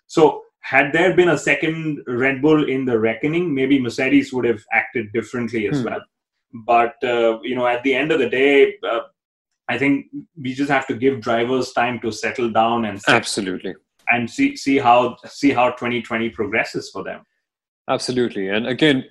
So 0.07 0.43
had 0.61 0.93
there 0.93 1.15
been 1.15 1.29
a 1.29 1.39
second 1.39 2.03
Red 2.07 2.41
Bull 2.41 2.69
in 2.69 2.87
the 2.87 2.99
reckoning, 2.99 3.55
maybe 3.55 3.79
Mercedes 3.79 4.33
would 4.33 4.47
have 4.47 4.65
acted 4.73 5.13
differently 5.13 5.69
as 5.69 5.81
hmm. 5.81 5.87
well. 5.87 6.01
But 6.55 6.95
uh, 7.03 7.41
you 7.43 7.57
know, 7.57 7.67
at 7.67 7.83
the 7.83 7.95
end 7.95 8.13
of 8.13 8.21
the 8.21 8.29
day, 8.29 8.77
uh, 8.89 9.01
I 9.69 9.77
think 9.77 10.07
we 10.41 10.55
just 10.55 10.71
have 10.71 10.87
to 10.87 10.95
give 10.95 11.21
drivers 11.21 11.73
time 11.73 11.99
to 12.01 12.13
settle 12.13 12.51
down 12.51 12.85
and 12.85 13.01
absolutely 13.09 13.75
and 14.11 14.31
see 14.31 14.57
see 14.57 14.79
how 14.79 15.17
see 15.27 15.51
how 15.51 15.71
2020 15.71 16.31
progresses 16.31 16.91
for 16.91 17.03
them. 17.03 17.23
Absolutely, 17.89 18.49
and 18.49 18.67
again, 18.67 19.05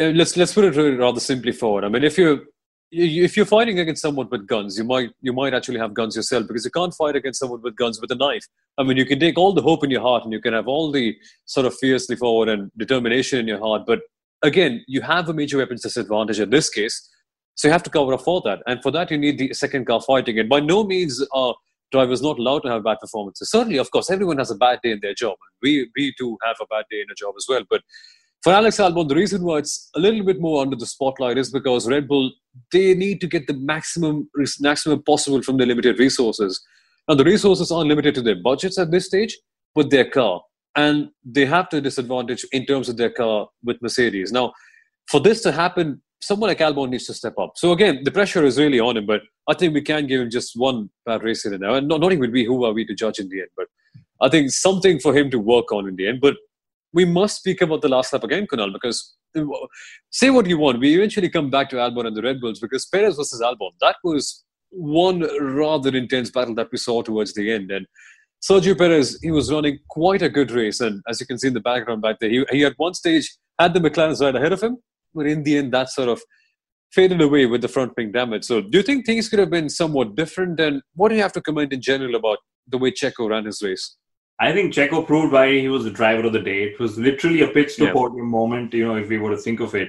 uh, 0.00 0.06
let's 0.06 0.36
let's 0.36 0.54
put 0.54 0.64
it 0.64 0.98
rather 0.98 1.20
simply 1.20 1.52
forward. 1.52 1.84
I 1.84 1.88
mean, 1.88 2.02
if 2.02 2.16
you 2.16 2.46
if 2.90 3.36
you're 3.36 3.46
fighting 3.46 3.78
against 3.80 4.00
someone 4.00 4.28
with 4.30 4.46
guns, 4.46 4.78
you 4.78 4.84
might 4.84 5.10
you 5.20 5.32
might 5.32 5.54
actually 5.54 5.78
have 5.78 5.92
guns 5.92 6.16
yourself 6.16 6.46
because 6.46 6.64
you 6.64 6.70
can't 6.70 6.94
fight 6.94 7.16
against 7.16 7.40
someone 7.40 7.60
with 7.62 7.76
guns 7.76 8.00
with 8.00 8.10
a 8.10 8.14
knife. 8.14 8.46
I 8.78 8.84
mean, 8.84 8.96
you 8.96 9.04
can 9.04 9.18
take 9.18 9.36
all 9.36 9.52
the 9.52 9.62
hope 9.62 9.84
in 9.84 9.90
your 9.90 10.02
heart 10.02 10.24
and 10.24 10.32
you 10.32 10.40
can 10.40 10.54
have 10.54 10.68
all 10.68 10.90
the 10.90 11.16
sort 11.44 11.66
of 11.66 11.74
fiercely 11.74 12.16
forward 12.16 12.48
and 12.48 12.70
determination 12.76 13.38
in 13.38 13.48
your 13.48 13.58
heart, 13.58 13.82
but 13.86 14.00
again, 14.42 14.84
you 14.86 15.00
have 15.02 15.28
a 15.28 15.34
major 15.34 15.58
weapons 15.58 15.82
disadvantage 15.82 16.40
in 16.40 16.50
this 16.50 16.68
case. 16.68 17.08
So 17.54 17.68
you 17.68 17.72
have 17.72 17.82
to 17.84 17.90
cover 17.90 18.12
up 18.12 18.22
for 18.22 18.42
that. 18.42 18.60
And 18.66 18.82
for 18.82 18.90
that, 18.90 19.10
you 19.10 19.18
need 19.18 19.38
the 19.38 19.54
second 19.54 19.86
car 19.86 20.00
fighting. 20.00 20.38
And 20.38 20.48
by 20.48 20.60
no 20.60 20.84
means 20.84 21.24
are 21.32 21.54
drivers 21.90 22.20
not 22.20 22.38
allowed 22.38 22.60
to 22.60 22.70
have 22.70 22.84
bad 22.84 22.98
performances. 23.00 23.50
Certainly, 23.50 23.78
of 23.78 23.90
course, 23.90 24.10
everyone 24.10 24.38
has 24.38 24.50
a 24.50 24.56
bad 24.56 24.80
day 24.82 24.90
in 24.90 25.00
their 25.00 25.14
job. 25.14 25.36
We, 25.62 25.90
we 25.96 26.14
do 26.18 26.36
have 26.44 26.56
a 26.60 26.66
bad 26.66 26.84
day 26.90 27.00
in 27.00 27.10
a 27.10 27.14
job 27.14 27.34
as 27.36 27.46
well. 27.48 27.62
But 27.68 27.82
for 28.42 28.52
Alex 28.52 28.76
Albon, 28.76 29.08
the 29.08 29.14
reason 29.14 29.42
why 29.42 29.58
it's 29.58 29.90
a 29.96 30.00
little 30.00 30.24
bit 30.24 30.40
more 30.40 30.60
under 30.60 30.76
the 30.76 30.86
spotlight 30.86 31.38
is 31.38 31.50
because 31.50 31.88
Red 31.88 32.06
Bull, 32.06 32.30
they 32.72 32.94
need 32.94 33.20
to 33.22 33.26
get 33.26 33.46
the 33.46 33.54
maximum, 33.54 34.28
maximum 34.60 35.02
possible 35.02 35.42
from 35.42 35.56
their 35.56 35.66
limited 35.66 35.98
resources. 35.98 36.62
Now, 37.08 37.14
the 37.14 37.24
resources 37.24 37.70
aren't 37.70 37.88
limited 37.88 38.14
to 38.16 38.22
their 38.22 38.36
budgets 38.42 38.78
at 38.78 38.90
this 38.90 39.06
stage, 39.06 39.36
but 39.74 39.90
their 39.90 40.08
car 40.10 40.42
and 40.76 41.08
they 41.24 41.46
have 41.46 41.68
the 41.70 41.80
disadvantage 41.80 42.44
in 42.52 42.66
terms 42.66 42.88
of 42.88 42.96
their 42.96 43.10
car 43.10 43.48
with 43.64 43.80
Mercedes. 43.82 44.30
Now, 44.30 44.52
for 45.08 45.20
this 45.20 45.40
to 45.42 45.52
happen, 45.52 46.02
someone 46.20 46.48
like 46.48 46.58
Albon 46.58 46.90
needs 46.90 47.06
to 47.06 47.14
step 47.14 47.38
up. 47.38 47.52
So 47.56 47.72
again, 47.72 48.02
the 48.04 48.10
pressure 48.10 48.44
is 48.44 48.58
really 48.58 48.78
on 48.80 48.96
him, 48.96 49.06
but 49.06 49.22
I 49.48 49.54
think 49.54 49.74
we 49.74 49.82
can 49.82 50.06
give 50.06 50.20
him 50.20 50.30
just 50.30 50.52
one 50.54 50.90
bad 51.06 51.22
race 51.22 51.44
in 51.46 51.54
and 51.54 51.62
now. 51.62 51.74
And 51.74 51.88
not, 51.88 52.00
not 52.00 52.12
even 52.12 52.30
we, 52.30 52.44
who 52.44 52.64
are 52.64 52.72
we 52.72 52.84
to 52.86 52.94
judge 52.94 53.18
in 53.18 53.28
the 53.28 53.40
end, 53.40 53.50
but 53.56 53.66
I 54.20 54.28
think 54.28 54.50
something 54.50 54.98
for 55.00 55.16
him 55.16 55.30
to 55.30 55.38
work 55.38 55.72
on 55.72 55.88
in 55.88 55.96
the 55.96 56.08
end. 56.08 56.20
But 56.20 56.36
we 56.92 57.04
must 57.04 57.38
speak 57.38 57.60
about 57.62 57.82
the 57.82 57.88
last 57.88 58.12
lap 58.12 58.24
again, 58.24 58.46
Kunal, 58.46 58.72
because 58.72 59.16
say 60.10 60.30
what 60.30 60.46
you 60.46 60.58
want, 60.58 60.80
we 60.80 60.94
eventually 60.94 61.28
come 61.28 61.50
back 61.50 61.68
to 61.70 61.76
Albon 61.76 62.06
and 62.06 62.16
the 62.16 62.22
Red 62.22 62.40
Bulls 62.40 62.60
because 62.60 62.86
Perez 62.86 63.16
versus 63.16 63.42
Albon, 63.42 63.72
that 63.80 63.96
was 64.02 64.44
one 64.70 65.20
rather 65.40 65.94
intense 65.94 66.30
battle 66.30 66.54
that 66.54 66.72
we 66.72 66.78
saw 66.78 67.02
towards 67.02 67.34
the 67.34 67.52
end. 67.52 67.70
And 67.70 67.86
Sergio 68.48 68.78
Perez, 68.78 69.18
he 69.22 69.30
was 69.30 69.50
running 69.50 69.78
quite 69.88 70.22
a 70.22 70.28
good 70.28 70.50
race. 70.52 70.80
And 70.80 71.02
as 71.08 71.18
you 71.20 71.26
can 71.26 71.38
see 71.38 71.48
in 71.48 71.54
the 71.54 71.60
background 71.60 72.02
back 72.02 72.18
there, 72.20 72.30
he, 72.30 72.44
he 72.50 72.64
at 72.64 72.74
one 72.76 72.94
stage 72.94 73.34
had 73.58 73.74
the 73.74 73.80
McLaren 73.80 74.20
right 74.20 74.36
ahead 74.36 74.52
of 74.52 74.62
him. 74.62 74.78
But 75.14 75.26
in 75.26 75.42
the 75.42 75.58
end, 75.58 75.72
that 75.72 75.90
sort 75.90 76.08
of 76.08 76.22
faded 76.92 77.20
away 77.20 77.46
with 77.46 77.62
the 77.62 77.68
front 77.68 77.92
wing 77.96 78.12
damage. 78.12 78.44
So 78.44 78.60
do 78.60 78.78
you 78.78 78.82
think 78.82 79.04
things 79.04 79.28
could 79.28 79.40
have 79.40 79.50
been 79.50 79.68
somewhat 79.68 80.14
different? 80.14 80.60
And 80.60 80.80
what 80.94 81.08
do 81.08 81.16
you 81.16 81.22
have 81.22 81.32
to 81.32 81.40
comment 81.40 81.72
in 81.72 81.80
general 81.80 82.14
about 82.14 82.38
the 82.68 82.78
way 82.78 82.92
Checo 82.92 83.28
ran 83.28 83.46
his 83.46 83.62
race? 83.62 83.96
I 84.38 84.52
think 84.52 84.72
Checo 84.72 85.04
proved 85.04 85.32
why 85.32 85.50
he 85.50 85.68
was 85.68 85.84
the 85.84 85.90
driver 85.90 86.26
of 86.26 86.32
the 86.32 86.40
day. 86.40 86.64
It 86.64 86.78
was 86.78 86.98
literally 86.98 87.40
a 87.40 87.48
pitch 87.48 87.76
to 87.76 87.86
yeah. 87.86 87.92
podium 87.92 88.28
moment, 88.28 88.74
you 88.74 88.86
know, 88.86 88.96
if 88.96 89.08
we 89.08 89.18
were 89.18 89.30
to 89.30 89.36
think 89.38 89.60
of 89.60 89.74
it. 89.74 89.88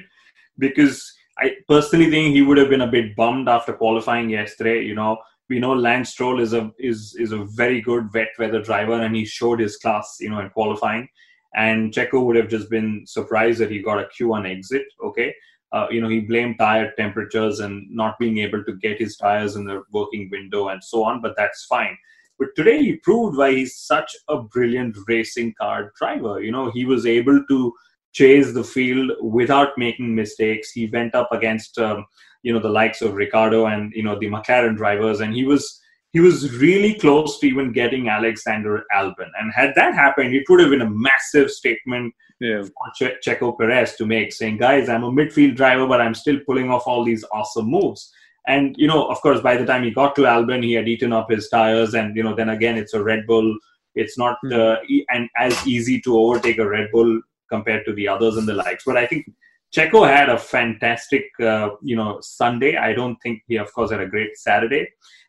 Because 0.58 1.14
I 1.38 1.52
personally 1.68 2.10
think 2.10 2.34
he 2.34 2.42
would 2.42 2.58
have 2.58 2.70
been 2.70 2.82
a 2.82 2.88
bit 2.88 3.16
bummed 3.16 3.50
after 3.50 3.74
qualifying 3.74 4.30
yesterday. 4.30 4.84
You 4.84 4.96
know, 4.96 5.18
we 5.50 5.60
know 5.60 5.74
Lance 5.74 6.10
Stroll 6.10 6.40
is 6.40 6.54
a 6.54 6.72
is 6.80 7.16
is 7.18 7.32
a 7.32 7.46
very 7.46 7.82
good 7.82 8.14
wet 8.14 8.30
weather 8.38 8.62
driver, 8.62 9.02
and 9.02 9.16
he 9.16 9.26
showed 9.26 9.60
his 9.60 9.78
class, 9.78 10.18
you 10.20 10.30
know, 10.30 10.40
in 10.40 10.50
qualifying. 10.50 11.08
And 11.56 11.94
Checo 11.94 12.24
would 12.26 12.36
have 12.36 12.50
just 12.50 12.70
been 12.70 13.04
surprised 13.08 13.60
that 13.60 13.72
he 13.72 13.82
got 13.82 14.00
a 14.00 14.10
Q1 14.16 14.50
exit. 14.50 14.84
Okay, 15.04 15.34
uh, 15.72 15.88
you 15.90 16.02
know, 16.02 16.10
he 16.10 16.20
blamed 16.20 16.58
tire 16.60 16.92
temperatures 16.98 17.60
and 17.60 17.90
not 17.90 18.20
being 18.20 18.38
able 18.40 18.64
to 18.64 18.76
get 18.76 19.00
his 19.00 19.18
tires 19.18 19.56
in 19.56 19.66
the 19.66 19.84
working 19.92 20.30
window 20.32 20.70
and 20.70 20.84
so 20.84 21.04
on. 21.04 21.22
But 21.22 21.36
that's 21.38 21.66
fine. 21.66 21.98
But 22.40 22.50
today 22.56 22.84
he 22.84 22.98
proved 22.98 23.38
why 23.38 23.54
he's 23.54 23.78
such 23.78 24.16
a 24.28 24.42
brilliant 24.42 24.96
racing 25.08 25.56
car 25.60 25.92
driver. 25.98 26.42
You 26.42 26.52
know, 26.52 26.70
he 26.72 26.86
was 26.86 27.06
able 27.06 27.44
to 27.50 27.74
chase 28.14 28.54
the 28.54 28.64
field 28.64 29.12
without 29.22 29.78
making 29.78 30.14
mistakes. 30.14 30.72
He 30.72 30.88
went 30.88 31.16
up 31.16 31.32
against 31.32 31.78
um, 31.80 32.06
you 32.44 32.54
know 32.54 32.60
the 32.60 32.70
likes 32.70 33.02
of 33.02 33.16
Ricciardo 33.16 33.66
and 33.66 33.92
you 33.94 34.04
know 34.04 34.18
the 34.20 34.28
McLaren 34.28 34.78
drivers, 34.78 35.20
and 35.22 35.34
he 35.34 35.44
was 35.44 35.82
he 36.14 36.20
was 36.20 36.58
really 36.58 36.94
close 36.96 37.40
to 37.40 37.48
even 37.48 37.72
getting 37.72 38.10
Alexander 38.10 38.84
Albon. 38.96 39.30
And 39.40 39.54
had 39.54 39.74
that 39.76 39.94
happened, 39.94 40.34
it 40.34 40.44
would 40.50 40.60
have 40.60 40.70
been 40.70 40.82
a 40.82 40.90
massive 40.90 41.52
statement 41.52 42.14
yeah. 42.40 42.64
for 42.64 42.92
che- 42.96 43.18
Checo 43.26 43.58
Perez 43.58 43.96
to 43.96 44.06
make, 44.06 44.34
saying, 44.34 44.58
"Guys, 44.58 44.90
I'm 44.90 45.04
a 45.04 45.12
midfield 45.12 45.56
driver, 45.56 45.88
but 45.88 46.02
I'm 46.02 46.16
still 46.16 46.40
pulling 46.46 46.72
off 46.72 46.88
all 46.88 47.04
these 47.04 47.26
awesome 47.32 47.70
moves." 47.70 48.12
And 48.48 48.76
you 48.78 48.88
know, 48.88 49.06
of 49.08 49.20
course, 49.22 49.42
by 49.42 49.58
the 49.58 49.66
time 49.66 49.84
he 49.84 49.92
got 49.92 50.16
to 50.16 50.22
Albon, 50.22 50.64
he 50.64 50.74
had 50.74 50.88
eaten 50.88 51.14
up 51.14 51.30
his 51.30 51.50
tires, 51.50 51.94
and 51.94 52.16
you 52.16 52.24
know, 52.24 52.36
then 52.36 52.50
again, 52.50 52.78
it's 52.78 52.94
a 52.94 53.04
Red 53.04 53.28
Bull. 53.28 53.58
It's 53.96 54.18
not 54.18 54.38
hmm. 54.42 54.54
uh, 54.54 54.76
and 55.10 55.30
as 55.38 55.68
easy 55.68 56.00
to 56.02 56.18
overtake 56.18 56.60
a 56.60 56.68
Red 56.68 56.90
Bull 56.92 57.22
compared 57.50 57.86
to 57.86 57.94
the 57.94 58.08
others 58.08 58.38
and 58.38 58.48
the 58.48 58.54
likes. 58.54 58.84
But 58.86 58.98
I 58.98 59.06
think 59.06 59.26
Checo 59.76 60.08
had 60.08 60.30
a 60.30 60.38
fantastic, 60.38 61.26
uh, 61.42 61.70
you 61.82 61.96
know, 61.96 62.20
Sunday. 62.22 62.78
I 62.78 62.94
don't 62.94 63.18
think 63.18 63.42
he, 63.48 63.58
of 63.58 63.72
course, 63.74 63.92
had 63.92 64.02
a 64.02 64.08
great 64.08 64.38
Saturday. 64.38 64.88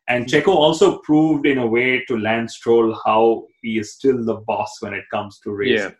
And 0.09 0.25
hmm. 0.25 0.37
Checo 0.37 0.49
also 0.49 0.99
proved, 0.99 1.47
in 1.47 1.59
a 1.59 1.67
way, 1.67 2.05
to 2.07 2.19
Lance 2.19 2.55
Stroll 2.55 2.99
how 3.05 3.47
he 3.63 3.79
is 3.79 3.95
still 3.95 4.25
the 4.25 4.37
boss 4.37 4.77
when 4.81 4.95
it 4.95 5.05
comes 5.13 5.39
to 5.41 5.51
racing. 5.53 5.77
Yeah. 5.77 5.91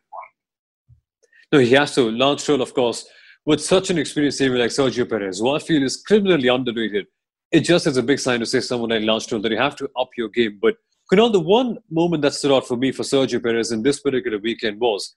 No, 1.53 1.59
he 1.59 1.73
has 1.73 1.95
to. 1.95 2.11
Lance 2.11 2.43
Stroll, 2.43 2.63
of 2.63 2.75
course, 2.75 3.07
with 3.47 3.61
such 3.61 3.91
an 3.91 3.99
experienced 3.99 4.39
driver 4.39 4.59
like 4.59 4.71
Sergio 4.71 5.09
Perez, 5.09 5.39
who 5.39 5.55
I 5.55 5.59
feel 5.59 5.83
is 5.83 5.97
criminally 6.03 6.49
underrated, 6.49 7.07
it 7.51 7.61
just 7.61 7.87
is 7.87 7.97
a 7.97 8.03
big 8.03 8.19
sign 8.19 8.41
to 8.41 8.47
say 8.47 8.61
someone 8.61 8.91
like 8.91 9.03
Lance 9.03 9.25
Stroll 9.25 9.41
that 9.43 9.51
you 9.51 9.59
have 9.59 9.77
to 9.77 9.89
up 9.99 10.11
your 10.17 10.29
game. 10.29 10.59
But 10.61 10.77
Kunal, 11.11 11.33
the 11.33 11.41
one 11.41 11.79
moment 11.91 12.23
that 12.23 12.35
stood 12.35 12.53
out 12.53 12.69
for 12.69 12.77
me 12.77 12.93
for 12.93 13.03
Sergio 13.03 13.43
Perez 13.43 13.73
in 13.73 13.83
this 13.83 14.01
particular 14.01 14.39
weekend 14.39 14.79
was 14.79 15.17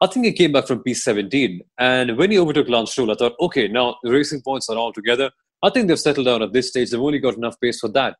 I 0.00 0.06
think 0.06 0.24
he 0.24 0.32
came 0.32 0.52
back 0.52 0.66
from 0.66 0.82
P17. 0.82 1.60
And 1.78 2.16
when 2.16 2.30
he 2.30 2.38
overtook 2.38 2.68
Lance 2.68 2.92
Stroll, 2.92 3.10
I 3.10 3.14
thought, 3.14 3.34
okay, 3.40 3.68
now 3.68 3.96
the 4.02 4.10
racing 4.10 4.40
points 4.40 4.68
are 4.70 4.76
all 4.76 4.92
together. 4.92 5.30
I 5.62 5.70
think 5.70 5.88
they've 5.88 6.00
settled 6.00 6.26
down 6.26 6.42
at 6.42 6.52
this 6.52 6.68
stage. 6.68 6.90
They've 6.90 7.00
only 7.00 7.18
got 7.18 7.34
enough 7.34 7.60
pace 7.60 7.80
for 7.80 7.88
that. 7.90 8.16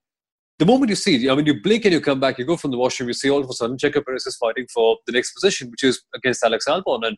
The 0.58 0.66
moment 0.66 0.90
you 0.90 0.96
see, 0.96 1.30
I 1.30 1.34
mean, 1.34 1.46
you 1.46 1.58
blink 1.58 1.86
and 1.86 1.94
you 1.94 2.02
come 2.02 2.20
back, 2.20 2.38
you 2.38 2.44
go 2.44 2.58
from 2.58 2.70
the 2.70 2.76
washroom, 2.76 3.08
you 3.08 3.14
see 3.14 3.30
all 3.30 3.42
of 3.42 3.48
a 3.48 3.52
sudden 3.54 3.78
Checo 3.78 4.04
Perez 4.04 4.26
is 4.26 4.36
fighting 4.36 4.66
for 4.72 4.98
the 5.06 5.12
next 5.12 5.32
position, 5.32 5.70
which 5.70 5.82
is 5.82 6.02
against 6.14 6.44
Alex 6.44 6.66
Albon. 6.68 7.06
And 7.06 7.16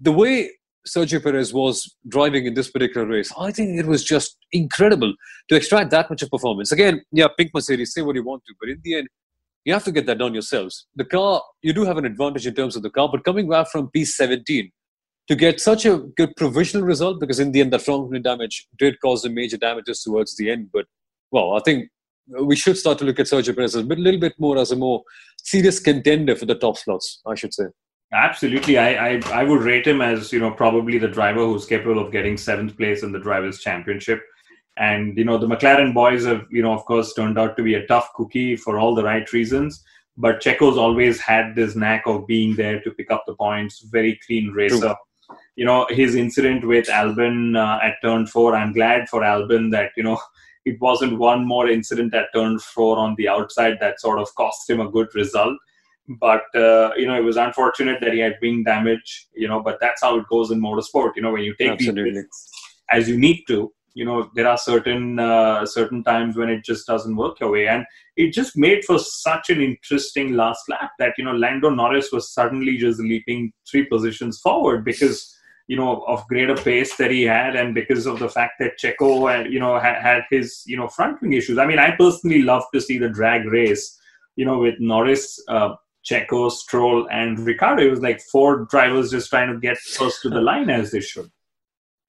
the 0.00 0.12
way 0.12 0.50
Sergio 0.88 1.22
Perez 1.22 1.52
was 1.52 1.94
driving 2.08 2.46
in 2.46 2.54
this 2.54 2.70
particular 2.70 3.06
race, 3.06 3.30
I 3.38 3.52
think 3.52 3.78
it 3.78 3.86
was 3.86 4.02
just 4.02 4.38
incredible 4.52 5.12
to 5.48 5.54
extract 5.54 5.90
that 5.90 6.08
much 6.08 6.22
of 6.22 6.30
performance. 6.30 6.72
Again, 6.72 7.02
yeah, 7.12 7.26
pink 7.36 7.50
Mercedes, 7.52 7.92
say 7.92 8.00
what 8.00 8.16
you 8.16 8.24
want 8.24 8.42
to, 8.46 8.54
but 8.58 8.70
in 8.70 8.80
the 8.82 8.94
end, 8.94 9.08
you 9.64 9.72
have 9.72 9.84
to 9.84 9.92
get 9.92 10.06
that 10.06 10.18
done 10.18 10.32
yourselves. 10.32 10.86
The 10.96 11.04
car, 11.04 11.42
you 11.62 11.72
do 11.72 11.84
have 11.84 11.98
an 11.98 12.04
advantage 12.04 12.46
in 12.46 12.54
terms 12.54 12.76
of 12.76 12.82
the 12.82 12.90
car, 12.90 13.08
but 13.10 13.24
coming 13.24 13.48
back 13.48 13.68
from 13.68 13.90
P17 13.94 14.70
to 15.28 15.36
get 15.36 15.60
such 15.60 15.86
a 15.86 15.98
good 16.16 16.34
provisional 16.36 16.84
result, 16.84 17.20
because 17.20 17.38
in 17.38 17.52
the 17.52 17.60
end, 17.60 17.72
that 17.72 17.82
front 17.82 18.08
wing 18.08 18.22
damage 18.22 18.66
did 18.78 19.00
cause 19.00 19.22
the 19.22 19.30
major 19.30 19.56
damages 19.56 20.02
towards 20.02 20.36
the 20.36 20.50
end. 20.50 20.70
But, 20.72 20.86
well, 21.30 21.54
I 21.54 21.60
think 21.60 21.88
we 22.28 22.56
should 22.56 22.76
start 22.76 22.98
to 22.98 23.04
look 23.04 23.20
at 23.20 23.26
Sergio 23.26 23.54
Perez 23.54 23.74
a 23.74 23.82
little 23.82 24.20
bit 24.20 24.34
more 24.38 24.58
as 24.58 24.72
a 24.72 24.76
more 24.76 25.02
serious 25.42 25.78
contender 25.78 26.34
for 26.34 26.46
the 26.46 26.54
top 26.54 26.76
slots, 26.76 27.20
I 27.26 27.34
should 27.34 27.54
say. 27.54 27.64
Absolutely, 28.12 28.76
I, 28.76 29.14
I 29.14 29.20
I 29.32 29.44
would 29.44 29.62
rate 29.62 29.86
him 29.86 30.02
as 30.02 30.34
you 30.34 30.38
know 30.38 30.50
probably 30.50 30.98
the 30.98 31.08
driver 31.08 31.46
who's 31.46 31.64
capable 31.64 31.98
of 31.98 32.12
getting 32.12 32.36
seventh 32.36 32.76
place 32.76 33.02
in 33.02 33.10
the 33.10 33.18
drivers' 33.18 33.60
championship. 33.60 34.22
And 34.76 35.16
you 35.16 35.24
know 35.24 35.38
the 35.38 35.46
McLaren 35.46 35.92
boys 35.92 36.24
have 36.24 36.46
you 36.50 36.62
know 36.62 36.72
of 36.72 36.84
course 36.84 37.12
turned 37.12 37.38
out 37.38 37.56
to 37.56 37.62
be 37.62 37.74
a 37.74 37.86
tough 37.86 38.12
cookie 38.14 38.56
for 38.56 38.78
all 38.78 38.94
the 38.94 39.04
right 39.04 39.30
reasons. 39.32 39.82
But 40.16 40.40
Checo's 40.40 40.76
always 40.76 41.20
had 41.20 41.54
this 41.54 41.74
knack 41.74 42.02
of 42.06 42.26
being 42.26 42.54
there 42.56 42.80
to 42.80 42.90
pick 42.90 43.10
up 43.10 43.24
the 43.26 43.34
points. 43.34 43.80
Very 43.80 44.20
clean 44.26 44.50
racer. 44.50 44.78
True. 44.78 45.36
You 45.56 45.66
know 45.66 45.86
his 45.90 46.14
incident 46.14 46.66
with 46.66 46.86
Albon 46.86 47.56
uh, 47.56 47.84
at 47.84 47.96
turn 48.02 48.26
four. 48.26 48.54
I'm 48.56 48.72
glad 48.72 49.08
for 49.08 49.20
Albon 49.20 49.70
that 49.72 49.92
you 49.96 50.02
know 50.02 50.18
it 50.64 50.80
wasn't 50.80 51.18
one 51.18 51.44
more 51.44 51.68
incident 51.68 52.14
at 52.14 52.32
turn 52.34 52.58
four 52.58 52.96
on 52.96 53.14
the 53.16 53.28
outside 53.28 53.78
that 53.80 54.00
sort 54.00 54.18
of 54.18 54.34
cost 54.36 54.70
him 54.70 54.80
a 54.80 54.88
good 54.88 55.08
result 55.14 55.58
but 56.08 56.42
uh, 56.54 56.90
you 56.96 57.06
know 57.06 57.16
it 57.16 57.24
was 57.24 57.36
unfortunate 57.36 58.00
that 58.00 58.12
he 58.12 58.18
had 58.18 58.36
wing 58.42 58.62
damage 58.64 59.28
you 59.34 59.46
know 59.46 59.60
but 59.60 59.78
that's 59.80 60.02
how 60.02 60.16
it 60.18 60.26
goes 60.28 60.50
in 60.50 60.60
motorsport 60.60 61.12
you 61.16 61.22
know 61.22 61.30
when 61.30 61.42
you 61.42 61.54
take 61.56 61.70
Absolutely. 61.70 62.04
these 62.04 62.16
risks 62.22 62.50
as 62.90 63.08
you 63.08 63.18
need 63.18 63.42
to 63.46 63.72
you 63.94 64.04
know 64.04 64.30
there 64.34 64.48
are 64.48 64.58
certain 64.58 65.18
uh, 65.18 65.64
certain 65.66 66.02
times 66.02 66.36
when 66.36 66.48
it 66.48 66.64
just 66.64 66.86
doesn't 66.86 67.16
work 67.16 67.40
your 67.40 67.50
way 67.50 67.66
and 67.68 67.84
it 68.16 68.32
just 68.32 68.56
made 68.56 68.84
for 68.84 68.98
such 68.98 69.50
an 69.50 69.60
interesting 69.60 70.32
last 70.34 70.68
lap 70.68 70.90
that 70.98 71.14
you 71.18 71.24
know 71.24 71.32
lando 71.32 71.70
norris 71.70 72.10
was 72.12 72.32
suddenly 72.32 72.76
just 72.76 73.00
leaping 73.00 73.52
three 73.70 73.84
positions 73.84 74.40
forward 74.40 74.84
because 74.84 75.34
you 75.68 75.76
know 75.76 76.04
of 76.06 76.26
greater 76.28 76.56
pace 76.56 76.96
that 76.96 77.10
he 77.10 77.22
had 77.22 77.54
and 77.56 77.74
because 77.74 78.06
of 78.06 78.18
the 78.18 78.28
fact 78.28 78.54
that 78.58 78.78
checo 78.82 79.10
uh, 79.32 79.48
you 79.48 79.60
know 79.60 79.78
had, 79.78 80.00
had 80.02 80.22
his 80.30 80.62
you 80.66 80.76
know 80.76 80.88
front 80.88 81.20
wing 81.22 81.32
issues 81.32 81.58
i 81.58 81.66
mean 81.66 81.78
i 81.78 81.94
personally 81.96 82.42
love 82.42 82.64
to 82.72 82.80
see 82.80 82.98
the 82.98 83.08
drag 83.08 83.44
race 83.46 83.98
you 84.36 84.44
know 84.44 84.58
with 84.58 84.74
norris 84.80 85.42
uh, 85.48 85.74
Checo, 86.04 86.50
Stroll, 86.50 87.08
and 87.12 87.38
Ricciardo. 87.38 87.82
It 87.82 87.90
was 87.90 88.00
like 88.00 88.20
four 88.20 88.66
drivers 88.66 89.12
just 89.12 89.30
trying 89.30 89.52
to 89.52 89.60
get 89.60 89.78
close 89.96 90.20
to 90.22 90.28
the 90.28 90.40
line 90.40 90.68
as 90.68 90.90
they 90.90 91.00
should. 91.00 91.30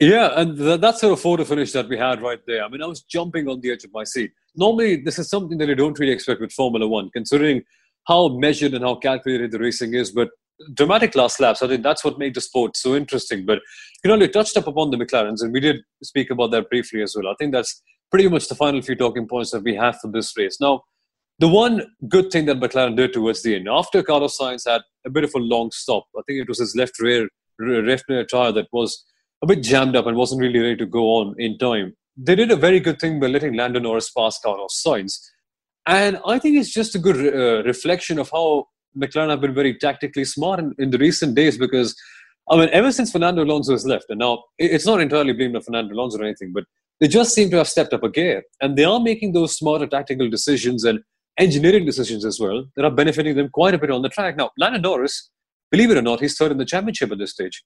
Yeah, 0.03 0.33
and 0.35 0.57
th- 0.57 0.81
that 0.81 0.97
sort 0.99 1.13
of 1.13 1.21
photo 1.21 1.45
finish 1.45 1.71
that 1.71 1.87
we 1.87 1.97
had 1.97 2.21
right 2.21 2.39
there. 2.45 2.65
I 2.65 2.67
mean, 2.67 2.83
I 2.83 2.87
was 2.87 3.03
jumping 3.03 3.47
on 3.47 3.61
the 3.61 3.71
edge 3.71 3.85
of 3.85 3.93
my 3.93 4.03
seat. 4.03 4.33
Normally, 4.53 4.97
this 4.97 5.17
is 5.17 5.29
something 5.29 5.57
that 5.59 5.69
you 5.69 5.75
don't 5.75 5.97
really 5.97 6.11
expect 6.11 6.41
with 6.41 6.51
Formula 6.51 6.85
One, 6.85 7.09
considering 7.11 7.63
how 8.05 8.27
measured 8.37 8.73
and 8.73 8.83
how 8.83 8.95
calculated 8.95 9.51
the 9.51 9.59
racing 9.59 9.93
is. 9.93 10.11
But 10.11 10.31
dramatic 10.73 11.15
last 11.15 11.39
laps, 11.39 11.61
I 11.61 11.69
think 11.69 11.83
that's 11.83 12.03
what 12.03 12.19
made 12.19 12.35
the 12.35 12.41
sport 12.41 12.75
so 12.75 12.97
interesting. 12.97 13.45
But 13.45 13.59
you 14.03 14.09
know, 14.09 14.15
you 14.15 14.27
touched 14.27 14.57
up 14.57 14.67
upon 14.67 14.91
the 14.91 14.97
McLarens, 14.97 15.41
and 15.41 15.53
we 15.53 15.61
did 15.61 15.77
speak 16.03 16.29
about 16.29 16.51
that 16.51 16.69
briefly 16.69 17.01
as 17.01 17.15
well. 17.15 17.31
I 17.31 17.35
think 17.39 17.53
that's 17.53 17.81
pretty 18.11 18.27
much 18.27 18.49
the 18.49 18.55
final 18.55 18.81
few 18.81 18.97
talking 18.97 19.25
points 19.25 19.51
that 19.51 19.63
we 19.63 19.73
have 19.75 19.99
for 20.01 20.11
this 20.11 20.35
race. 20.35 20.57
Now, 20.59 20.83
the 21.39 21.47
one 21.47 21.81
good 22.09 22.29
thing 22.29 22.45
that 22.47 22.59
McLaren 22.59 22.97
did 22.97 23.13
towards 23.13 23.41
the 23.41 23.55
end, 23.55 23.69
after 23.69 24.03
Carlos 24.03 24.37
Sainz 24.37 24.69
had 24.69 24.81
a 25.05 25.09
bit 25.09 25.23
of 25.23 25.31
a 25.33 25.39
long 25.39 25.71
stop, 25.71 26.07
I 26.17 26.23
think 26.27 26.41
it 26.41 26.49
was 26.49 26.59
his 26.59 26.75
left 26.75 26.99
rear, 26.99 27.29
left 27.57 28.03
rear 28.09 28.25
tire 28.25 28.51
that 28.51 28.67
was 28.73 29.01
a 29.43 29.45
bit 29.45 29.61
jammed 29.61 29.95
up 29.95 30.07
and 30.07 30.15
wasn't 30.17 30.41
really 30.41 30.59
ready 30.59 30.77
to 30.77 30.85
go 30.85 31.03
on 31.17 31.35
in 31.37 31.57
time. 31.57 31.93
They 32.15 32.35
did 32.35 32.49
a 32.49 32.55
very 32.55 32.79
good 32.79 32.99
thing 32.99 33.19
by 33.19 33.27
letting 33.27 33.55
Lando 33.55 33.79
Norris 33.79 34.09
pass 34.09 34.39
Carlos 34.39 34.81
Sainz. 34.85 35.19
And 35.85 36.17
I 36.25 36.39
think 36.39 36.57
it's 36.57 36.73
just 36.73 36.95
a 36.95 36.99
good 36.99 37.17
uh, 37.17 37.63
reflection 37.63 38.19
of 38.19 38.29
how 38.31 38.67
McLaren 38.97 39.31
have 39.31 39.41
been 39.41 39.53
very 39.53 39.77
tactically 39.77 40.23
smart 40.23 40.59
in, 40.61 40.73
in, 40.79 40.91
the 40.91 40.97
recent 40.97 41.35
days 41.35 41.57
because, 41.57 41.93
I 42.49 42.55
mean, 42.55 42.69
ever 42.71 42.91
since 42.93 43.11
Fernando 43.11 43.43
Alonso 43.43 43.73
has 43.73 43.85
left, 43.85 44.05
and 44.07 44.19
now 44.19 44.43
it's 44.57 44.85
not 44.85 45.01
entirely 45.01 45.33
blamed 45.33 45.57
on 45.57 45.61
Fernando 45.61 45.93
Alonso 45.93 46.19
or 46.19 46.23
anything, 46.23 46.53
but 46.53 46.63
they 47.01 47.09
just 47.09 47.33
seem 47.35 47.49
to 47.49 47.57
have 47.57 47.67
stepped 47.67 47.91
up 47.91 48.03
a 48.03 48.09
gear. 48.09 48.43
And 48.61 48.77
they 48.77 48.85
are 48.85 48.99
making 48.99 49.33
those 49.33 49.57
smarter 49.57 49.87
tactical 49.87 50.29
decisions 50.29 50.85
and 50.85 50.99
engineering 51.37 51.85
decisions 51.85 52.23
as 52.23 52.39
well 52.39 52.65
that 52.77 52.85
are 52.85 52.91
benefiting 52.91 53.35
them 53.35 53.49
quite 53.49 53.73
a 53.73 53.77
bit 53.77 53.91
on 53.91 54.03
the 54.03 54.09
track. 54.09 54.37
Now, 54.37 54.51
Lando 54.57 54.79
Norris, 54.79 55.31
believe 55.69 55.91
it 55.91 55.97
or 55.97 56.01
not, 56.01 56.21
he's 56.21 56.37
third 56.37 56.51
in 56.53 56.59
the 56.59 56.65
championship 56.65 57.11
at 57.11 57.17
this 57.17 57.31
stage. 57.31 57.61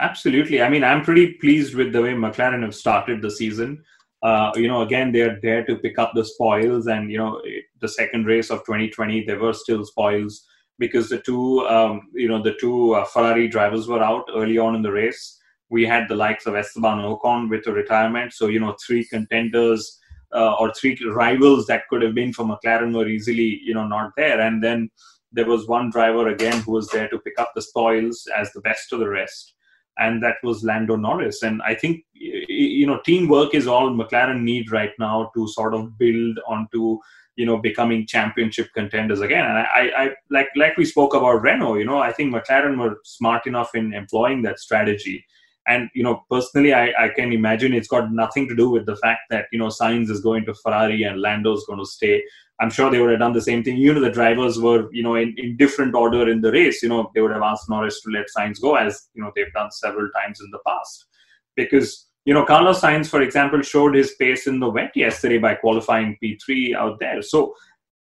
Absolutely. 0.00 0.62
I 0.62 0.68
mean, 0.68 0.84
I'm 0.84 1.02
pretty 1.02 1.34
pleased 1.34 1.74
with 1.74 1.92
the 1.92 2.02
way 2.02 2.12
McLaren 2.12 2.62
have 2.62 2.74
started 2.74 3.20
the 3.20 3.30
season. 3.30 3.82
Uh, 4.22 4.52
you 4.54 4.68
know, 4.68 4.82
again, 4.82 5.12
they're 5.12 5.38
there 5.42 5.64
to 5.64 5.76
pick 5.76 5.98
up 5.98 6.12
the 6.14 6.24
spoils, 6.24 6.86
and 6.86 7.10
you 7.10 7.18
know, 7.18 7.42
the 7.80 7.88
second 7.88 8.26
race 8.26 8.50
of 8.50 8.60
2020, 8.60 9.24
there 9.24 9.38
were 9.38 9.52
still 9.52 9.84
spoils 9.84 10.46
because 10.78 11.08
the 11.08 11.20
two, 11.20 11.66
um, 11.66 12.02
you 12.14 12.28
know, 12.28 12.42
the 12.42 12.54
two 12.60 12.94
uh, 12.94 13.04
Ferrari 13.04 13.48
drivers 13.48 13.88
were 13.88 14.02
out 14.02 14.24
early 14.34 14.58
on 14.58 14.76
in 14.76 14.82
the 14.82 14.92
race. 14.92 15.40
We 15.70 15.84
had 15.86 16.08
the 16.08 16.14
likes 16.14 16.46
of 16.46 16.54
Esteban 16.54 16.98
Ocon 16.98 17.50
with 17.50 17.66
a 17.66 17.72
retirement, 17.72 18.32
so 18.32 18.46
you 18.46 18.60
know, 18.60 18.76
three 18.84 19.04
contenders 19.04 19.98
uh, 20.34 20.54
or 20.54 20.72
three 20.72 20.98
rivals 21.10 21.66
that 21.66 21.88
could 21.88 22.02
have 22.02 22.14
been 22.14 22.32
for 22.32 22.44
McLaren 22.44 22.94
were 22.94 23.08
easily, 23.08 23.60
you 23.62 23.74
know, 23.74 23.86
not 23.86 24.12
there. 24.16 24.40
And 24.40 24.62
then 24.62 24.90
there 25.32 25.46
was 25.46 25.66
one 25.66 25.90
driver 25.90 26.28
again 26.28 26.60
who 26.62 26.72
was 26.72 26.88
there 26.88 27.08
to 27.08 27.18
pick 27.18 27.38
up 27.38 27.52
the 27.54 27.62
spoils 27.62 28.28
as 28.36 28.52
the 28.52 28.60
best 28.60 28.92
of 28.92 29.00
the 29.00 29.08
rest, 29.08 29.54
and 29.98 30.22
that 30.22 30.36
was 30.42 30.64
Lando 30.64 30.96
Norris. 30.96 31.42
And 31.42 31.62
I 31.62 31.74
think, 31.74 32.04
you 32.14 32.86
know, 32.86 33.00
teamwork 33.04 33.54
is 33.54 33.66
all 33.66 33.90
McLaren 33.90 34.42
need 34.42 34.70
right 34.70 34.92
now 34.98 35.30
to 35.34 35.48
sort 35.48 35.74
of 35.74 35.98
build 35.98 36.38
onto 36.46 36.98
you 37.36 37.46
know 37.46 37.56
becoming 37.56 38.06
championship 38.06 38.68
contenders 38.74 39.20
again 39.20 39.44
and 39.44 39.58
I, 39.58 39.90
I 39.96 40.10
like 40.30 40.48
like 40.54 40.76
we 40.76 40.84
spoke 40.84 41.14
about 41.14 41.40
renault 41.40 41.76
you 41.76 41.84
know 41.86 41.98
i 41.98 42.12
think 42.12 42.34
mclaren 42.34 42.78
were 42.78 42.98
smart 43.04 43.46
enough 43.46 43.74
in 43.74 43.94
employing 43.94 44.42
that 44.42 44.58
strategy 44.58 45.24
and 45.66 45.88
you 45.94 46.02
know, 46.02 46.24
personally, 46.30 46.74
I, 46.74 46.92
I 46.98 47.08
can 47.14 47.32
imagine 47.32 47.72
it's 47.72 47.88
got 47.88 48.12
nothing 48.12 48.48
to 48.48 48.56
do 48.56 48.68
with 48.68 48.86
the 48.86 48.96
fact 48.96 49.20
that 49.30 49.46
you 49.52 49.58
know 49.58 49.68
Sainz 49.68 50.10
is 50.10 50.20
going 50.20 50.44
to 50.46 50.54
Ferrari 50.54 51.04
and 51.04 51.20
Lando's 51.20 51.64
going 51.66 51.78
to 51.78 51.86
stay. 51.86 52.22
I'm 52.60 52.70
sure 52.70 52.90
they 52.90 53.00
would 53.00 53.10
have 53.10 53.20
done 53.20 53.32
the 53.32 53.42
same 53.42 53.62
thing. 53.62 53.76
You 53.76 53.94
know, 53.94 54.00
the 54.00 54.10
drivers 54.10 54.58
were 54.58 54.88
you 54.92 55.02
know 55.02 55.14
in, 55.14 55.34
in 55.36 55.56
different 55.56 55.94
order 55.94 56.28
in 56.28 56.40
the 56.40 56.50
race. 56.50 56.82
You 56.82 56.88
know, 56.88 57.10
they 57.14 57.20
would 57.20 57.32
have 57.32 57.42
asked 57.42 57.70
Norris 57.70 58.00
to 58.02 58.10
let 58.10 58.26
Sainz 58.36 58.60
go, 58.60 58.74
as 58.74 59.08
you 59.14 59.22
know 59.22 59.30
they've 59.36 59.52
done 59.52 59.70
several 59.70 60.08
times 60.10 60.40
in 60.40 60.50
the 60.50 60.58
past, 60.66 61.06
because 61.54 62.08
you 62.24 62.34
know 62.34 62.44
Carlos 62.44 62.80
Sainz, 62.80 63.08
for 63.08 63.22
example, 63.22 63.62
showed 63.62 63.94
his 63.94 64.14
pace 64.16 64.48
in 64.48 64.58
the 64.58 64.70
wet 64.70 64.92
yesterday 64.96 65.38
by 65.38 65.54
qualifying 65.54 66.16
P3 66.22 66.74
out 66.74 66.98
there. 66.98 67.22
So 67.22 67.54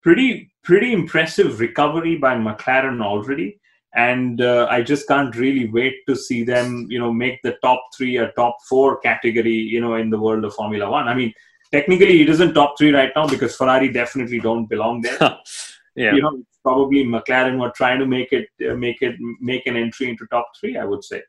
pretty 0.04 0.52
pretty 0.64 0.94
impressive 0.94 1.60
recovery 1.60 2.18
by 2.18 2.36
McLaren 2.36 3.02
already 3.02 3.60
and 3.96 4.42
uh, 4.42 4.68
I 4.70 4.82
just 4.82 5.08
can't 5.08 5.36
really 5.36 5.70
wait 5.70 6.06
to 6.08 6.16
see 6.16 6.44
them, 6.44 6.88
you 6.90 7.00
know, 7.00 7.12
make 7.12 7.42
the 7.42 7.58
top 7.64 7.82
three 7.96 8.18
or 8.18 8.32
top 8.32 8.58
four 8.68 9.00
category, 9.00 9.54
you 9.54 9.82
know, 9.82 9.96
in 9.96 10.10
the 10.10 10.20
world 10.20 10.44
of 10.46 10.54
Formula 10.54 10.90
One. 10.90 11.08
I 11.08 11.16
mean, 11.16 11.34
technically, 11.72 12.22
it 12.22 12.30
isn't 12.30 12.54
top 12.54 12.76
three 12.78 12.92
right 12.92 13.12
now 13.16 13.28
because 13.28 13.56
Ferrari 13.56 13.92
definitely 13.92 14.40
don't 14.40 14.68
belong 14.68 15.02
there. 15.02 15.18
yeah. 15.96 16.14
You 16.14 16.22
know, 16.22 16.44
probably 16.64 17.06
McLaren 17.06 17.60
were 17.60 17.72
trying 17.72 18.00
to 18.00 18.06
make 18.06 18.34
it, 18.34 18.48
uh, 18.70 18.76
make 18.76 19.02
it, 19.02 19.16
make 19.40 19.66
an 19.68 19.78
entry 19.78 20.10
into 20.10 20.28
top 20.28 20.48
three. 20.60 20.78
I 20.78 20.86
would 20.86 21.04
say. 21.04 21.24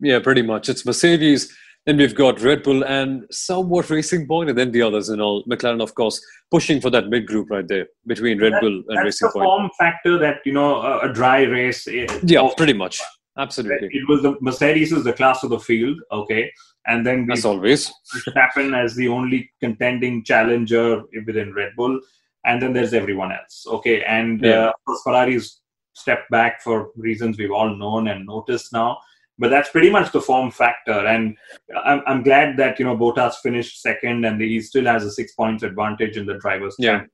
Yeah, 0.00 0.18
pretty 0.18 0.42
much. 0.42 0.68
It's 0.68 0.86
Mercedes 0.86 1.54
then 1.86 1.96
we've 1.96 2.14
got 2.14 2.42
Red 2.42 2.62
Bull 2.62 2.84
and 2.84 3.24
somewhat 3.30 3.88
Racing 3.88 4.26
Point, 4.26 4.50
and 4.50 4.58
then 4.58 4.70
the 4.70 4.82
others 4.82 5.08
and 5.08 5.20
all. 5.20 5.44
McLaren, 5.44 5.82
of 5.82 5.94
course, 5.94 6.20
pushing 6.50 6.80
for 6.80 6.90
that 6.90 7.08
mid 7.08 7.26
group 7.26 7.50
right 7.50 7.66
there 7.66 7.86
between 8.06 8.40
Red 8.40 8.54
that, 8.54 8.60
Bull 8.60 8.82
and 8.88 8.98
that's 8.98 9.04
Racing 9.04 9.28
the 9.28 9.32
Point. 9.32 9.44
form 9.44 9.70
factor 9.78 10.18
that 10.18 10.38
you 10.44 10.52
know 10.52 10.76
a, 10.76 11.10
a 11.10 11.12
dry 11.12 11.42
race. 11.42 11.86
Yeah, 11.86 12.48
pretty 12.56 12.74
much. 12.74 13.00
Absolutely. 13.38 13.88
It 13.92 14.06
was 14.08 14.22
the 14.22 14.36
Mercedes 14.40 14.92
is 14.92 15.04
the 15.04 15.12
class 15.12 15.42
of 15.42 15.50
the 15.50 15.58
field, 15.58 15.98
okay, 16.12 16.52
and 16.86 17.06
then 17.06 17.30
as 17.30 17.44
always, 17.46 17.90
Verstappen 18.14 18.76
as 18.76 18.94
the 18.94 19.08
only 19.08 19.50
contending 19.60 20.22
challenger 20.24 21.02
within 21.26 21.54
Red 21.54 21.72
Bull, 21.76 21.98
and 22.44 22.60
then 22.60 22.74
there's 22.74 22.92
everyone 22.92 23.32
else, 23.32 23.64
okay, 23.66 24.02
and 24.04 24.42
yeah. 24.42 24.72
uh, 24.86 24.94
Ferrari's 25.04 25.60
stepped 25.94 26.30
back 26.30 26.60
for 26.62 26.90
reasons 26.96 27.38
we've 27.38 27.50
all 27.50 27.74
known 27.74 28.08
and 28.08 28.26
noticed 28.26 28.72
now 28.72 28.98
but 29.40 29.48
that's 29.48 29.70
pretty 29.70 29.90
much 29.90 30.12
the 30.12 30.20
form 30.20 30.50
factor. 30.50 30.92
And 30.92 31.36
I'm, 31.84 32.02
I'm 32.06 32.22
glad 32.22 32.56
that 32.58 32.78
you 32.78 32.84
know 32.84 32.96
Bottas 32.96 33.36
finished 33.42 33.82
second, 33.82 34.24
and 34.24 34.40
he 34.40 34.60
still 34.60 34.84
has 34.84 35.02
a 35.04 35.10
six 35.10 35.32
points 35.32 35.64
advantage 35.64 36.16
in 36.16 36.26
the 36.26 36.34
drivers' 36.34 36.76
yeah. 36.78 37.04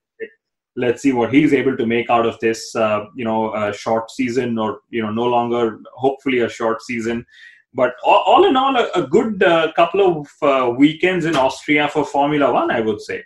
Let's 0.78 1.00
see 1.00 1.12
what 1.14 1.32
he's 1.32 1.54
able 1.54 1.74
to 1.74 1.86
make 1.86 2.10
out 2.10 2.26
of 2.26 2.38
this, 2.40 2.76
uh, 2.76 3.06
you 3.14 3.24
know, 3.24 3.54
a 3.54 3.72
short 3.72 4.10
season, 4.10 4.58
or 4.58 4.80
you 4.90 5.00
know, 5.00 5.10
no 5.10 5.24
longer, 5.24 5.78
hopefully, 5.94 6.40
a 6.40 6.50
short 6.50 6.82
season. 6.82 7.24
But 7.72 7.94
all, 8.04 8.22
all 8.26 8.44
in 8.46 8.56
all, 8.56 8.76
a, 8.76 8.90
a 8.94 9.06
good 9.06 9.42
uh, 9.42 9.72
couple 9.74 10.02
of 10.06 10.26
uh, 10.42 10.70
weekends 10.70 11.24
in 11.24 11.34
Austria 11.34 11.88
for 11.88 12.04
Formula 12.04 12.52
One, 12.52 12.70
I 12.70 12.80
would 12.80 13.00
say. 13.00 13.24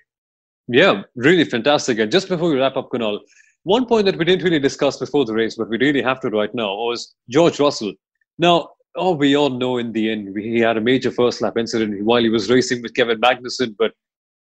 Yeah, 0.68 1.02
really 1.16 1.44
fantastic. 1.44 1.98
And 1.98 2.12
just 2.12 2.28
before 2.28 2.50
we 2.50 2.58
wrap 2.60 2.76
up, 2.76 2.90
Kunal, 2.90 3.18
one 3.64 3.84
point 3.86 4.04
that 4.06 4.16
we 4.16 4.24
didn't 4.24 4.44
really 4.44 4.60
discuss 4.60 4.98
before 4.98 5.24
the 5.24 5.34
race, 5.34 5.56
but 5.56 5.68
we 5.68 5.78
really 5.78 6.02
have 6.02 6.20
to 6.20 6.28
right 6.28 6.54
now, 6.54 6.72
was 6.74 7.14
George 7.28 7.58
Russell. 7.58 7.92
Now, 8.38 8.68
oh, 8.96 9.12
we 9.12 9.36
all 9.36 9.50
know 9.50 9.78
in 9.78 9.92
the 9.92 10.10
end 10.10 10.36
he 10.36 10.60
had 10.60 10.76
a 10.76 10.80
major 10.80 11.10
first 11.10 11.40
lap 11.40 11.56
incident 11.56 12.04
while 12.04 12.22
he 12.22 12.28
was 12.28 12.50
racing 12.50 12.82
with 12.82 12.94
Kevin 12.94 13.20
Magnussen. 13.20 13.74
But 13.78 13.92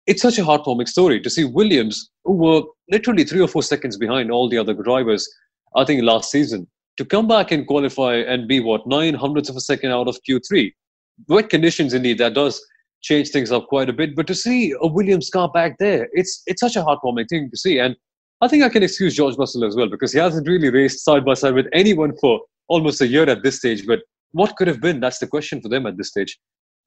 it's 0.08 0.22
such 0.22 0.38
a 0.38 0.44
heartwarming 0.44 0.88
story 0.88 1.20
to 1.22 1.30
see 1.30 1.44
Williams, 1.44 2.12
who 2.24 2.34
were 2.34 2.62
literally 2.90 3.24
three 3.24 3.42
or 3.42 3.48
four 3.48 3.64
seconds 3.64 3.98
behind 3.98 4.32
all 4.32 4.50
the 4.50 4.58
other 4.58 4.74
drivers, 4.74 5.28
I 5.76 5.86
think 5.86 6.04
last 6.04 6.32
season, 6.32 6.68
to 6.98 7.06
come 7.06 7.28
back 7.28 7.52
and 7.52 7.66
qualify 7.66 8.16
and 8.16 8.48
be 8.48 8.60
what 8.60 8.88
nine 8.88 9.14
hundredths 9.14 9.50
of 9.50 9.56
a 9.56 9.62
second 9.62 9.92
out 9.92 10.08
of 10.08 10.18
Q3. 10.30 10.72
Wet 11.28 11.50
conditions, 11.50 11.94
indeed, 11.94 12.18
that 12.20 12.34
does 12.34 12.64
change 13.02 13.30
things 13.30 13.52
up 13.52 13.68
quite 13.68 13.90
a 13.90 13.94
bit. 13.94 14.16
But 14.16 14.28
to 14.28 14.36
see 14.36 14.74
a 14.82 14.88
Williams 14.88 15.30
car 15.30 15.50
back 15.50 15.78
there, 15.80 16.08
it's 16.14 16.44
it's 16.46 16.62
such 16.62 16.76
a 16.76 16.84
heartwarming 16.84 17.28
thing 17.30 17.50
to 17.50 17.58
see. 17.58 17.80
And 17.80 17.96
I 18.42 18.48
think 18.48 18.64
I 18.64 18.70
can 18.70 18.84
excuse 18.84 19.16
George 19.16 19.38
Russell 19.38 19.66
as 19.66 19.76
well 19.76 19.90
because 19.90 20.12
he 20.12 20.20
hasn't 20.20 20.48
really 20.48 20.70
raced 20.70 21.04
side 21.04 21.26
by 21.26 21.34
side 21.34 21.54
with 21.56 21.68
anyone 21.74 22.16
for 22.20 22.42
almost 22.68 23.02
a 23.02 23.08
year 23.08 23.28
at 23.30 23.44
this 23.44 23.58
stage. 23.58 23.88
But 23.88 24.00
what 24.36 24.56
could 24.58 24.68
have 24.68 24.82
been? 24.82 25.00
That's 25.00 25.20
the 25.20 25.28
question 25.28 25.62
for 25.62 25.70
them 25.70 25.86
at 25.86 25.98
this 25.98 26.10
stage. 26.10 26.38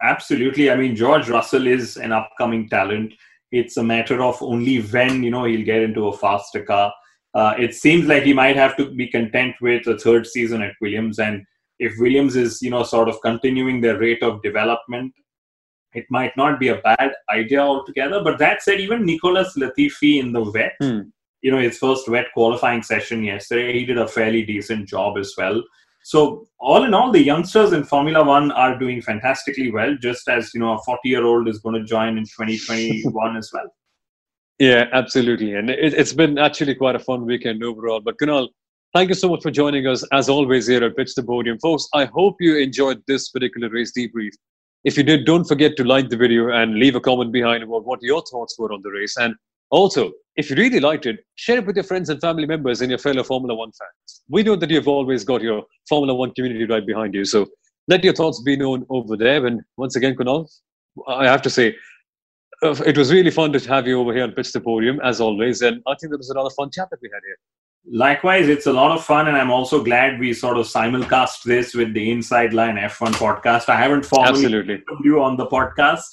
Absolutely. 0.02 0.70
I 0.70 0.76
mean, 0.76 0.94
George 0.94 1.28
Russell 1.28 1.66
is 1.66 1.96
an 1.96 2.12
upcoming 2.12 2.68
talent. 2.68 3.14
It's 3.50 3.78
a 3.78 3.82
matter 3.82 4.22
of 4.22 4.40
only 4.42 4.80
when 4.82 5.22
you 5.22 5.30
know 5.30 5.44
he'll 5.44 5.64
get 5.64 5.82
into 5.82 6.08
a 6.08 6.16
faster 6.16 6.62
car. 6.62 6.92
Uh, 7.34 7.54
it 7.58 7.74
seems 7.74 8.06
like 8.06 8.24
he 8.24 8.34
might 8.34 8.56
have 8.56 8.76
to 8.76 8.90
be 8.94 9.08
content 9.08 9.54
with 9.62 9.86
a 9.86 9.98
third 9.98 10.26
season 10.26 10.60
at 10.62 10.74
Williams, 10.80 11.18
and 11.18 11.42
if 11.78 11.94
Williams 11.98 12.36
is 12.36 12.60
you 12.60 12.70
know 12.70 12.82
sort 12.82 13.08
of 13.08 13.20
continuing 13.22 13.80
their 13.80 13.98
rate 13.98 14.22
of 14.22 14.42
development, 14.42 15.12
it 15.94 16.04
might 16.10 16.36
not 16.36 16.60
be 16.60 16.68
a 16.68 16.82
bad 16.82 17.12
idea 17.30 17.60
altogether. 17.60 18.22
But 18.22 18.38
that 18.38 18.62
said, 18.62 18.80
even 18.80 19.06
Nicholas 19.06 19.56
Latifi 19.56 20.20
in 20.20 20.32
the 20.32 20.42
wet, 20.42 20.74
hmm. 20.80 21.00
you 21.40 21.50
know, 21.50 21.60
his 21.60 21.78
first 21.78 22.08
wet 22.08 22.26
qualifying 22.34 22.82
session 22.82 23.24
yesterday, 23.24 23.72
he 23.72 23.86
did 23.86 23.98
a 23.98 24.06
fairly 24.06 24.44
decent 24.44 24.86
job 24.88 25.16
as 25.16 25.32
well. 25.38 25.62
So 26.08 26.46
all 26.58 26.84
in 26.84 26.94
all, 26.94 27.12
the 27.12 27.22
youngsters 27.22 27.74
in 27.74 27.84
Formula 27.84 28.24
One 28.24 28.50
are 28.52 28.78
doing 28.78 29.02
fantastically 29.02 29.70
well. 29.70 29.94
Just 30.00 30.26
as 30.26 30.54
you 30.54 30.60
know, 30.60 30.72
a 30.72 30.78
forty-year-old 30.78 31.48
is 31.48 31.58
going 31.58 31.74
to 31.74 31.84
join 31.84 32.16
in 32.16 32.24
2021 32.24 33.36
as 33.36 33.50
well. 33.52 33.66
Yeah, 34.58 34.86
absolutely, 34.94 35.52
and 35.52 35.68
it, 35.68 35.92
has 35.92 36.14
been 36.14 36.38
actually 36.38 36.74
quite 36.76 36.96
a 36.96 36.98
fun 36.98 37.26
weekend 37.26 37.62
overall. 37.62 38.00
But 38.00 38.16
Kunal, 38.16 38.48
thank 38.94 39.10
you 39.10 39.14
so 39.14 39.28
much 39.28 39.42
for 39.42 39.50
joining 39.50 39.86
us 39.86 40.02
as 40.10 40.30
always 40.30 40.66
here 40.66 40.82
at 40.82 40.96
Pitch 40.96 41.14
the 41.14 41.22
Podium, 41.22 41.58
folks. 41.58 41.86
I 41.92 42.06
hope 42.06 42.36
you 42.40 42.56
enjoyed 42.56 43.02
this 43.06 43.28
particular 43.28 43.68
race 43.68 43.92
debrief. 43.94 44.32
If 44.84 44.96
you 44.96 45.02
did, 45.02 45.26
don't 45.26 45.44
forget 45.44 45.76
to 45.76 45.84
like 45.84 46.08
the 46.08 46.16
video 46.16 46.48
and 46.52 46.76
leave 46.76 46.96
a 46.96 47.00
comment 47.00 47.32
behind 47.32 47.64
about 47.64 47.84
what 47.84 48.00
your 48.00 48.22
thoughts 48.30 48.58
were 48.58 48.72
on 48.72 48.80
the 48.80 48.90
race. 48.90 49.18
And 49.18 49.34
also, 49.68 50.12
if 50.38 50.48
you 50.48 50.56
really 50.56 50.78
liked 50.78 51.04
it, 51.04 51.16
share 51.34 51.58
it 51.58 51.66
with 51.66 51.74
your 51.76 51.84
friends 51.84 52.08
and 52.08 52.20
family 52.20 52.46
members 52.46 52.80
and 52.80 52.90
your 52.90 52.98
fellow 52.98 53.24
Formula 53.24 53.54
One 53.56 53.72
fans. 53.72 54.22
We 54.28 54.44
know 54.44 54.54
that 54.54 54.70
you've 54.70 54.86
always 54.86 55.24
got 55.24 55.42
your 55.42 55.64
Formula 55.88 56.14
One 56.14 56.32
community 56.32 56.64
right 56.64 56.86
behind 56.86 57.12
you. 57.12 57.24
So 57.24 57.48
let 57.88 58.04
your 58.04 58.14
thoughts 58.14 58.40
be 58.42 58.56
known 58.56 58.86
over 58.88 59.16
there. 59.16 59.44
And 59.46 59.62
once 59.76 59.96
again, 59.96 60.14
Kunal, 60.14 60.48
I 61.08 61.26
have 61.26 61.42
to 61.42 61.50
say, 61.50 61.74
uh, 62.62 62.76
it 62.86 62.96
was 62.96 63.12
really 63.12 63.32
fun 63.32 63.52
to 63.52 63.58
have 63.68 63.88
you 63.88 64.00
over 64.00 64.14
here 64.14 64.22
on 64.22 64.30
Pitch 64.30 64.52
the 64.52 64.60
Podium, 64.60 65.00
as 65.02 65.20
always. 65.20 65.60
And 65.60 65.82
I 65.88 65.94
think 65.96 66.12
there 66.12 66.18
was 66.18 66.30
another 66.30 66.50
fun 66.50 66.70
chat 66.70 66.88
that 66.90 67.00
we 67.02 67.10
had 67.12 67.20
here. 67.26 67.36
Likewise, 67.90 68.48
it's 68.48 68.66
a 68.66 68.72
lot 68.72 68.92
of 68.96 69.02
fun, 69.04 69.26
and 69.28 69.36
I'm 69.36 69.50
also 69.50 69.82
glad 69.82 70.20
we 70.20 70.34
sort 70.34 70.58
of 70.58 70.66
simulcast 70.66 71.42
this 71.44 71.74
with 71.74 71.94
the 71.94 72.10
Inside 72.10 72.52
Line 72.52 72.76
F1 72.76 73.12
podcast. 73.14 73.68
I 73.68 73.76
haven't 73.76 74.04
formally 74.04 74.44
Absolutely. 74.44 74.82
you 75.02 75.22
on 75.22 75.36
the 75.36 75.46
podcast, 75.46 76.04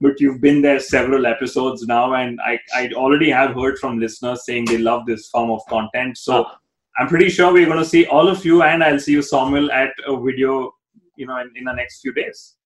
but 0.00 0.20
you've 0.20 0.40
been 0.40 0.62
there 0.62 0.78
several 0.80 1.26
episodes 1.26 1.86
now, 1.86 2.14
and 2.14 2.38
I, 2.44 2.58
I 2.74 2.90
already 2.94 3.30
have 3.30 3.54
heard 3.54 3.78
from 3.78 3.98
listeners 3.98 4.44
saying 4.44 4.66
they 4.66 4.78
love 4.78 5.06
this 5.06 5.28
form 5.28 5.50
of 5.50 5.60
content. 5.68 6.18
So 6.18 6.44
Ah. 6.44 6.58
I'm 6.98 7.06
pretty 7.08 7.28
sure 7.28 7.52
we're 7.52 7.66
going 7.66 7.78
to 7.78 7.84
see 7.84 8.06
all 8.06 8.28
of 8.28 8.44
you, 8.44 8.62
and 8.62 8.82
I'll 8.82 8.98
see 8.98 9.12
you, 9.12 9.20
Soman, 9.20 9.70
at 9.72 9.90
a 10.06 10.20
video, 10.20 10.72
you 11.16 11.26
know, 11.26 11.38
in, 11.38 11.50
in 11.54 11.64
the 11.64 11.72
next 11.72 12.00
few 12.00 12.12
days. 12.12 12.56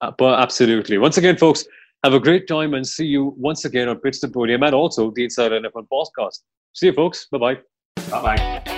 Uh, 0.00 0.10
but 0.16 0.38
absolutely. 0.38 0.98
Once 0.98 1.16
again, 1.16 1.36
folks, 1.36 1.64
have 2.04 2.12
a 2.14 2.20
great 2.20 2.46
time 2.46 2.74
and 2.74 2.86
see 2.86 3.06
you 3.06 3.34
once 3.36 3.64
again 3.64 3.88
on 3.88 3.98
Pitch 3.98 4.20
the 4.20 4.28
Podium 4.28 4.62
and 4.62 4.74
also 4.74 5.10
the 5.10 5.24
Inside 5.24 5.52
NFL 5.52 5.88
podcast. 5.90 6.40
See 6.74 6.86
you, 6.86 6.92
folks. 6.92 7.26
Bye 7.32 7.38
bye. 7.38 7.54
Bye 8.10 8.22
bye. 8.22 8.77